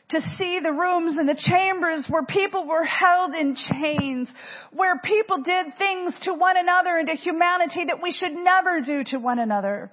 to 0.09 0.21
see 0.37 0.59
the 0.59 0.71
rooms 0.71 1.17
and 1.17 1.27
the 1.27 1.37
chambers 1.37 2.05
where 2.07 2.25
people 2.25 2.67
were 2.67 2.83
held 2.83 3.33
in 3.33 3.55
chains, 3.55 4.29
where 4.71 4.99
people 5.03 5.41
did 5.41 5.67
things 5.77 6.17
to 6.23 6.33
one 6.33 6.57
another 6.57 6.97
and 6.97 7.07
to 7.07 7.15
humanity 7.15 7.85
that 7.85 8.01
we 8.01 8.11
should 8.11 8.33
never 8.33 8.81
do 8.81 9.03
to 9.05 9.17
one 9.17 9.39
another. 9.39 9.91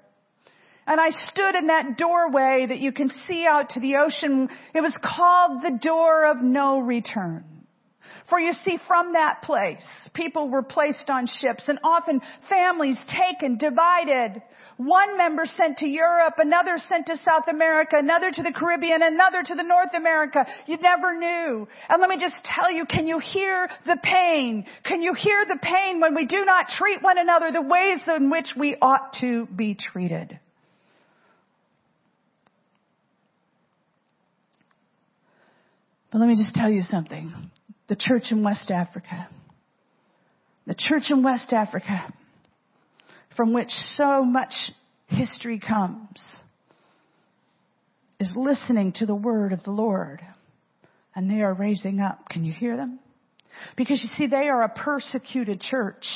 And 0.86 1.00
I 1.00 1.10
stood 1.10 1.54
in 1.54 1.68
that 1.68 1.96
doorway 1.96 2.66
that 2.68 2.80
you 2.80 2.92
can 2.92 3.10
see 3.26 3.46
out 3.46 3.70
to 3.70 3.80
the 3.80 3.96
ocean. 3.96 4.48
It 4.74 4.80
was 4.80 4.98
called 5.02 5.62
the 5.62 5.78
door 5.80 6.26
of 6.26 6.42
no 6.42 6.80
return. 6.80 7.44
For 8.28 8.38
you 8.38 8.52
see, 8.64 8.78
from 8.86 9.12
that 9.12 9.42
place, 9.42 9.86
people 10.14 10.48
were 10.48 10.62
placed 10.62 11.10
on 11.10 11.26
ships 11.26 11.68
and 11.68 11.78
often 11.82 12.20
families 12.48 12.98
taken, 13.08 13.58
divided. 13.58 14.42
One 14.76 15.16
member 15.16 15.44
sent 15.44 15.78
to 15.78 15.88
Europe, 15.88 16.34
another 16.38 16.78
sent 16.78 17.06
to 17.06 17.16
South 17.18 17.48
America, 17.48 17.96
another 17.98 18.30
to 18.30 18.42
the 18.42 18.52
Caribbean, 18.52 19.02
another 19.02 19.42
to 19.42 19.54
the 19.54 19.62
North 19.62 19.94
America. 19.94 20.46
You 20.66 20.78
never 20.78 21.16
knew. 21.16 21.68
And 21.88 22.00
let 22.00 22.08
me 22.08 22.18
just 22.18 22.36
tell 22.44 22.70
you, 22.70 22.86
can 22.86 23.06
you 23.06 23.18
hear 23.18 23.68
the 23.86 23.98
pain? 24.02 24.64
Can 24.84 25.02
you 25.02 25.14
hear 25.14 25.44
the 25.46 25.58
pain 25.60 26.00
when 26.00 26.14
we 26.14 26.26
do 26.26 26.44
not 26.44 26.68
treat 26.68 27.02
one 27.02 27.18
another 27.18 27.52
the 27.52 27.62
ways 27.62 28.00
in 28.16 28.30
which 28.30 28.52
we 28.56 28.76
ought 28.80 29.12
to 29.20 29.46
be 29.46 29.76
treated? 29.76 30.38
But 36.10 36.18
let 36.18 36.28
me 36.28 36.36
just 36.36 36.54
tell 36.54 36.70
you 36.70 36.82
something. 36.82 37.32
The 37.92 37.96
church 37.96 38.28
in 38.30 38.42
West 38.42 38.70
Africa, 38.70 39.28
the 40.66 40.74
church 40.74 41.10
in 41.10 41.22
West 41.22 41.52
Africa, 41.52 42.10
from 43.36 43.52
which 43.52 43.68
so 43.68 44.24
much 44.24 44.54
history 45.08 45.58
comes, 45.60 46.18
is 48.18 48.32
listening 48.34 48.94
to 48.94 49.04
the 49.04 49.14
word 49.14 49.52
of 49.52 49.62
the 49.64 49.72
Lord. 49.72 50.22
And 51.14 51.28
they 51.30 51.42
are 51.42 51.52
raising 51.52 52.00
up. 52.00 52.30
Can 52.30 52.46
you 52.46 52.52
hear 52.54 52.78
them? 52.78 52.98
Because 53.76 54.02
you 54.02 54.08
see, 54.16 54.26
they 54.26 54.48
are 54.48 54.62
a 54.62 54.70
persecuted 54.70 55.60
church. 55.60 56.06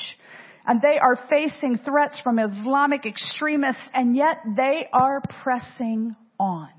And 0.66 0.80
they 0.80 0.98
are 0.98 1.18
facing 1.28 1.76
threats 1.76 2.18
from 2.24 2.38
Islamic 2.38 3.04
extremists, 3.04 3.82
and 3.92 4.16
yet 4.16 4.38
they 4.56 4.88
are 4.94 5.20
pressing 5.42 6.16
on. 6.40 6.70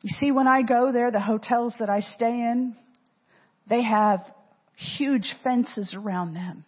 You 0.00 0.10
see, 0.18 0.32
when 0.32 0.48
I 0.48 0.62
go 0.62 0.90
there, 0.90 1.12
the 1.12 1.20
hotels 1.20 1.76
that 1.78 1.88
I 1.88 2.00
stay 2.00 2.26
in, 2.26 2.74
they 3.68 3.82
have 3.82 4.20
huge 4.76 5.34
fences 5.42 5.94
around 5.94 6.34
them. 6.34 6.64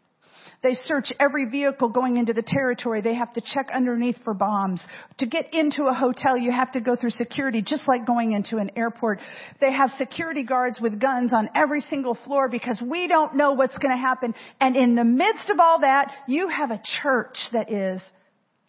They 0.62 0.74
search 0.74 1.12
every 1.20 1.48
vehicle 1.48 1.90
going 1.90 2.16
into 2.16 2.32
the 2.32 2.42
territory. 2.42 3.00
They 3.00 3.14
have 3.14 3.32
to 3.35 3.40
check 3.40 3.68
underneath 3.72 4.16
for 4.24 4.35
bombs. 4.35 4.85
To 5.18 5.26
get 5.26 5.52
into 5.54 5.85
a 5.85 5.94
hotel, 5.94 6.37
you 6.37 6.50
have 6.50 6.72
to 6.72 6.80
go 6.80 6.96
through 6.96 7.11
security, 7.11 7.62
just 7.62 7.87
like 7.87 8.06
going 8.06 8.32
into 8.32 8.56
an 8.56 8.70
airport. 8.76 9.20
They 9.61 9.72
have 9.72 9.90
security 9.90 10.42
guards 10.42 10.80
with 10.80 11.00
guns 11.00 11.32
on 11.35 11.50
every 11.54 11.82
single 11.82 12.14
floor 12.24 12.48
because 12.48 12.82
we 12.85 13.06
don't 13.06 13.37
know 13.37 13.52
what's 13.52 13.76
going 13.78 13.94
to 13.94 14.00
happen. 14.00 14.35
And 14.61 14.76
in 14.76 14.94
the 14.94 15.04
midst 15.04 15.50
of 15.50 15.61
all 15.61 15.80
that, 15.80 16.12
you 16.26 16.48
have 16.48 16.70
a 16.70 16.80
church 17.02 17.37
that 17.52 17.70
is 17.70 18.02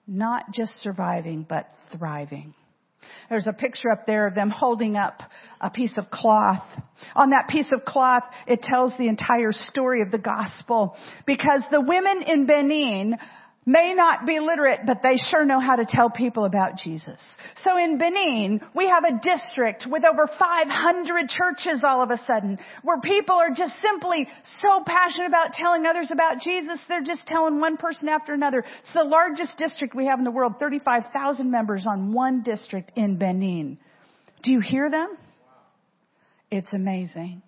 not 0.05 0.51
just 0.53 0.77
surviving, 0.79 1.45
but 1.47 1.67
thriving. 1.97 2.53
There's 3.29 3.47
a 3.47 3.53
picture 3.53 3.89
up 3.91 4.05
there 4.05 4.27
of 4.27 4.35
them 4.35 4.49
holding 4.49 4.95
up 4.95 5.21
a 5.59 5.69
piece 5.69 5.97
of 5.97 6.09
cloth. 6.09 6.65
On 7.15 7.29
that 7.31 7.47
piece 7.49 7.71
of 7.71 7.83
cloth, 7.85 8.23
it 8.45 8.61
tells 8.61 8.93
the 8.97 9.07
entire 9.07 9.51
story 9.51 10.01
of 10.01 10.11
the 10.11 10.19
gospel 10.19 10.95
because 11.25 11.63
the 11.71 11.81
women 11.81 12.23
in 12.23 12.45
Benin 12.45 13.17
may 13.67 13.93
not 13.93 14.25
be 14.25 14.39
literate, 14.39 14.79
but 14.87 15.03
they 15.03 15.17
sure 15.17 15.45
know 15.45 15.59
how 15.59 15.75
to 15.75 15.85
tell 15.85 16.09
people 16.09 16.45
about 16.45 16.77
Jesus. 16.77 17.19
So 17.65 17.77
in 17.77 17.97
Benin, 17.97 18.61
we 18.73 18.87
have 18.87 19.03
a 19.03 19.19
district 19.21 19.85
with 19.91 20.03
over 20.05 20.25
500 20.39 21.27
churches 21.27 21.83
all 21.83 22.01
of 22.01 22.09
a 22.09 22.17
sudden, 22.25 22.57
where 22.81 23.01
people 23.01 23.35
are 23.35 23.49
just 23.49 23.75
simply 23.83 24.25
so 24.61 24.83
passionate 24.85 25.27
about 25.27 25.51
telling 25.51 25.85
others 25.85 26.09
about 26.11 26.39
Jesus, 26.39 26.79
they're 26.87 27.03
just 27.03 27.27
telling 27.27 27.59
one 27.59 27.75
person 27.75 28.07
after 28.07 28.33
another. 28.33 28.63
It's 28.83 28.93
the 28.93 29.03
largest 29.03 29.57
district 29.57 29.93
we 29.93 30.05
have 30.05 30.17
in 30.17 30.25
the 30.25 30.31
world, 30.31 30.53
35,000 30.59 31.51
members 31.51 31.85
on 31.85 32.13
one 32.13 32.43
district 32.43 32.93
in 32.95 33.17
Benin. 33.17 33.77
Do 34.43 34.53
you 34.53 34.61
hear 34.61 34.89
them? 34.89 35.17
It's 36.49 36.71
amazing. 36.73 37.41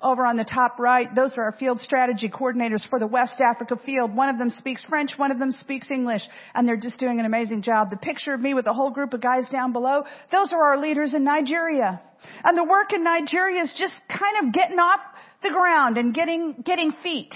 Over 0.00 0.26
on 0.26 0.36
the 0.36 0.44
top 0.44 0.78
right, 0.78 1.08
those 1.14 1.34
are 1.36 1.44
our 1.44 1.52
field 1.52 1.80
strategy 1.80 2.28
coordinators 2.28 2.88
for 2.88 2.98
the 2.98 3.06
West 3.06 3.40
Africa 3.40 3.76
field. 3.84 4.14
One 4.14 4.28
of 4.28 4.38
them 4.38 4.50
speaks 4.50 4.84
French, 4.84 5.12
one 5.16 5.30
of 5.30 5.38
them 5.38 5.52
speaks 5.52 5.90
English, 5.90 6.22
and 6.54 6.68
they're 6.68 6.76
just 6.76 6.98
doing 6.98 7.20
an 7.20 7.26
amazing 7.26 7.62
job. 7.62 7.90
The 7.90 7.96
picture 7.96 8.34
of 8.34 8.40
me 8.40 8.54
with 8.54 8.66
a 8.66 8.72
whole 8.72 8.90
group 8.90 9.12
of 9.12 9.20
guys 9.20 9.44
down 9.50 9.72
below, 9.72 10.04
those 10.30 10.52
are 10.52 10.62
our 10.62 10.78
leaders 10.78 11.14
in 11.14 11.24
Nigeria. 11.24 12.00
And 12.42 12.56
the 12.56 12.64
work 12.64 12.92
in 12.92 13.04
Nigeria 13.04 13.62
is 13.62 13.74
just 13.76 13.94
kind 14.08 14.46
of 14.46 14.52
getting 14.52 14.78
off 14.78 15.00
the 15.42 15.50
ground 15.50 15.98
and 15.98 16.14
getting, 16.14 16.62
getting 16.64 16.92
feet. 17.02 17.34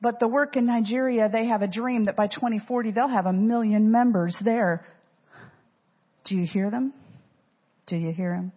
But 0.00 0.20
the 0.20 0.28
work 0.28 0.56
in 0.56 0.66
Nigeria, 0.66 1.28
they 1.28 1.46
have 1.46 1.62
a 1.62 1.68
dream 1.68 2.04
that 2.04 2.16
by 2.16 2.28
2040 2.28 2.92
they'll 2.92 3.08
have 3.08 3.26
a 3.26 3.32
million 3.32 3.90
members 3.90 4.38
there. 4.44 4.84
Do 6.24 6.36
you 6.36 6.46
hear 6.46 6.70
them? 6.70 6.92
Do 7.86 7.96
you 7.96 8.12
hear 8.12 8.36
them? 8.36 8.52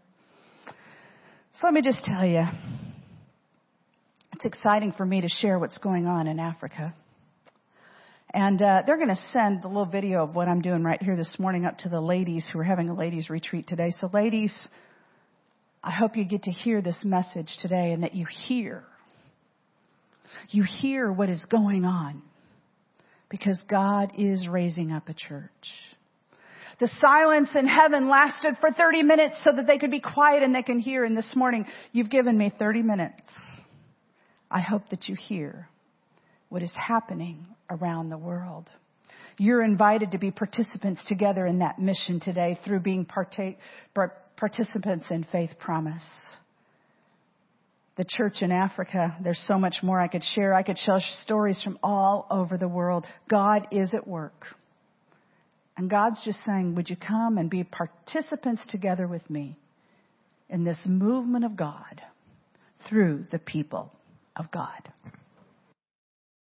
So 1.56 1.68
let 1.68 1.74
me 1.74 1.82
just 1.82 2.04
tell 2.06 2.26
you. 2.26 2.44
it's 4.34 4.46
exciting 4.46 4.94
for 4.94 5.06
me 5.06 5.22
to 5.22 5.28
share 5.28 5.60
what's 5.60 5.78
going 5.78 6.08
on 6.08 6.28
in 6.28 6.40
Africa. 6.40 6.94
And 8.34 8.62
uh, 8.62 8.84
they're 8.88 8.96
going 8.96 9.10
to 9.10 9.22
send 9.34 9.62
the 9.62 9.68
little 9.68 9.86
video 9.86 10.24
of 10.24 10.34
what 10.34 10.48
I'm 10.48 10.62
doing 10.62 10.82
right 10.82 11.02
here 11.02 11.18
this 11.18 11.36
morning 11.38 11.66
up 11.66 11.80
to 11.80 11.90
the 11.90 12.00
ladies 12.00 12.50
who 12.52 12.60
are 12.60 12.64
having 12.64 12.88
a 12.88 12.94
ladies 12.94 13.30
retreat 13.30 13.68
today. 13.68 13.92
So, 14.00 14.10
ladies, 14.14 14.56
I 15.84 15.92
hope 15.92 16.16
you 16.16 16.24
get 16.24 16.44
to 16.44 16.52
hear 16.52 16.82
this 16.82 17.02
message 17.04 17.50
today 17.62 17.92
and 17.92 18.04
that 18.04 18.16
you 18.16 18.26
hear. 18.46 18.84
You 20.50 20.64
hear 20.64 21.12
what 21.12 21.28
is 21.28 21.44
going 21.52 21.84
on 21.84 22.22
because 23.30 23.62
God 23.70 24.14
is 24.18 24.48
raising 24.48 24.94
up 24.94 25.10
a 25.10 25.14
church. 25.14 25.52
The 26.82 26.90
silence 27.00 27.50
in 27.54 27.68
heaven 27.68 28.10
lasted 28.10 28.58
for 28.60 28.72
30 28.72 29.04
minutes 29.04 29.40
so 29.44 29.52
that 29.52 29.68
they 29.68 29.78
could 29.78 29.92
be 29.92 30.00
quiet 30.00 30.42
and 30.42 30.54
they 30.54 30.64
can 30.64 30.80
hear. 30.80 31.04
And 31.06 31.16
this 31.16 31.36
morning, 31.36 31.68
you've 31.92 32.10
given 32.10 32.36
me 32.36 32.52
30 32.58 32.82
minutes. 32.82 33.22
I 34.50 34.62
hope 34.62 34.90
that 34.90 35.08
you 35.08 35.16
hear 35.16 35.70
what 36.50 36.64
is 36.64 36.74
happening 36.76 37.46
around 37.70 38.10
the 38.10 38.18
world. 38.18 38.68
You're 39.38 39.62
invited 39.62 40.14
to 40.14 40.18
be 40.18 40.32
participants 40.32 41.06
together 41.08 41.46
in 41.46 41.60
that 41.60 41.78
mission 41.78 42.20
today 42.20 42.58
through 42.66 42.80
being 42.80 43.06
partake, 43.06 43.60
participants 44.36 45.06
in 45.12 45.24
Faith 45.32 45.52
Promise. 45.60 46.10
The 47.96 48.06
church 48.10 48.42
in 48.42 48.52
Africa, 48.52 49.16
there's 49.24 49.44
so 49.48 49.60
much 49.60 49.76
more 49.84 50.02
I 50.02 50.08
could 50.08 50.24
share. 50.34 50.56
I 50.56 50.64
could 50.64 50.80
share 50.80 50.98
stories 51.22 51.62
from 51.62 51.78
all 51.84 52.26
over 52.32 52.58
the 52.58 52.68
world. 52.68 53.06
God 53.30 53.68
is 53.72 53.94
at 53.94 54.08
work. 54.08 54.48
And 55.82 55.90
God's 55.90 56.24
just 56.24 56.38
saying, 56.46 56.76
Would 56.76 56.92
you 56.92 56.96
come 56.96 57.40
and 57.40 57.50
be 57.50 57.64
participants 57.64 58.64
together 58.70 59.08
with 59.08 59.28
me 59.32 59.58
in 60.48 60.64
this 60.64 60.78
movement 60.86 61.44
of 61.44 61.58
God 61.58 62.04
through 62.88 63.26
the 63.32 63.40
people 63.40 63.92
of 64.36 64.52
God? 64.52 64.94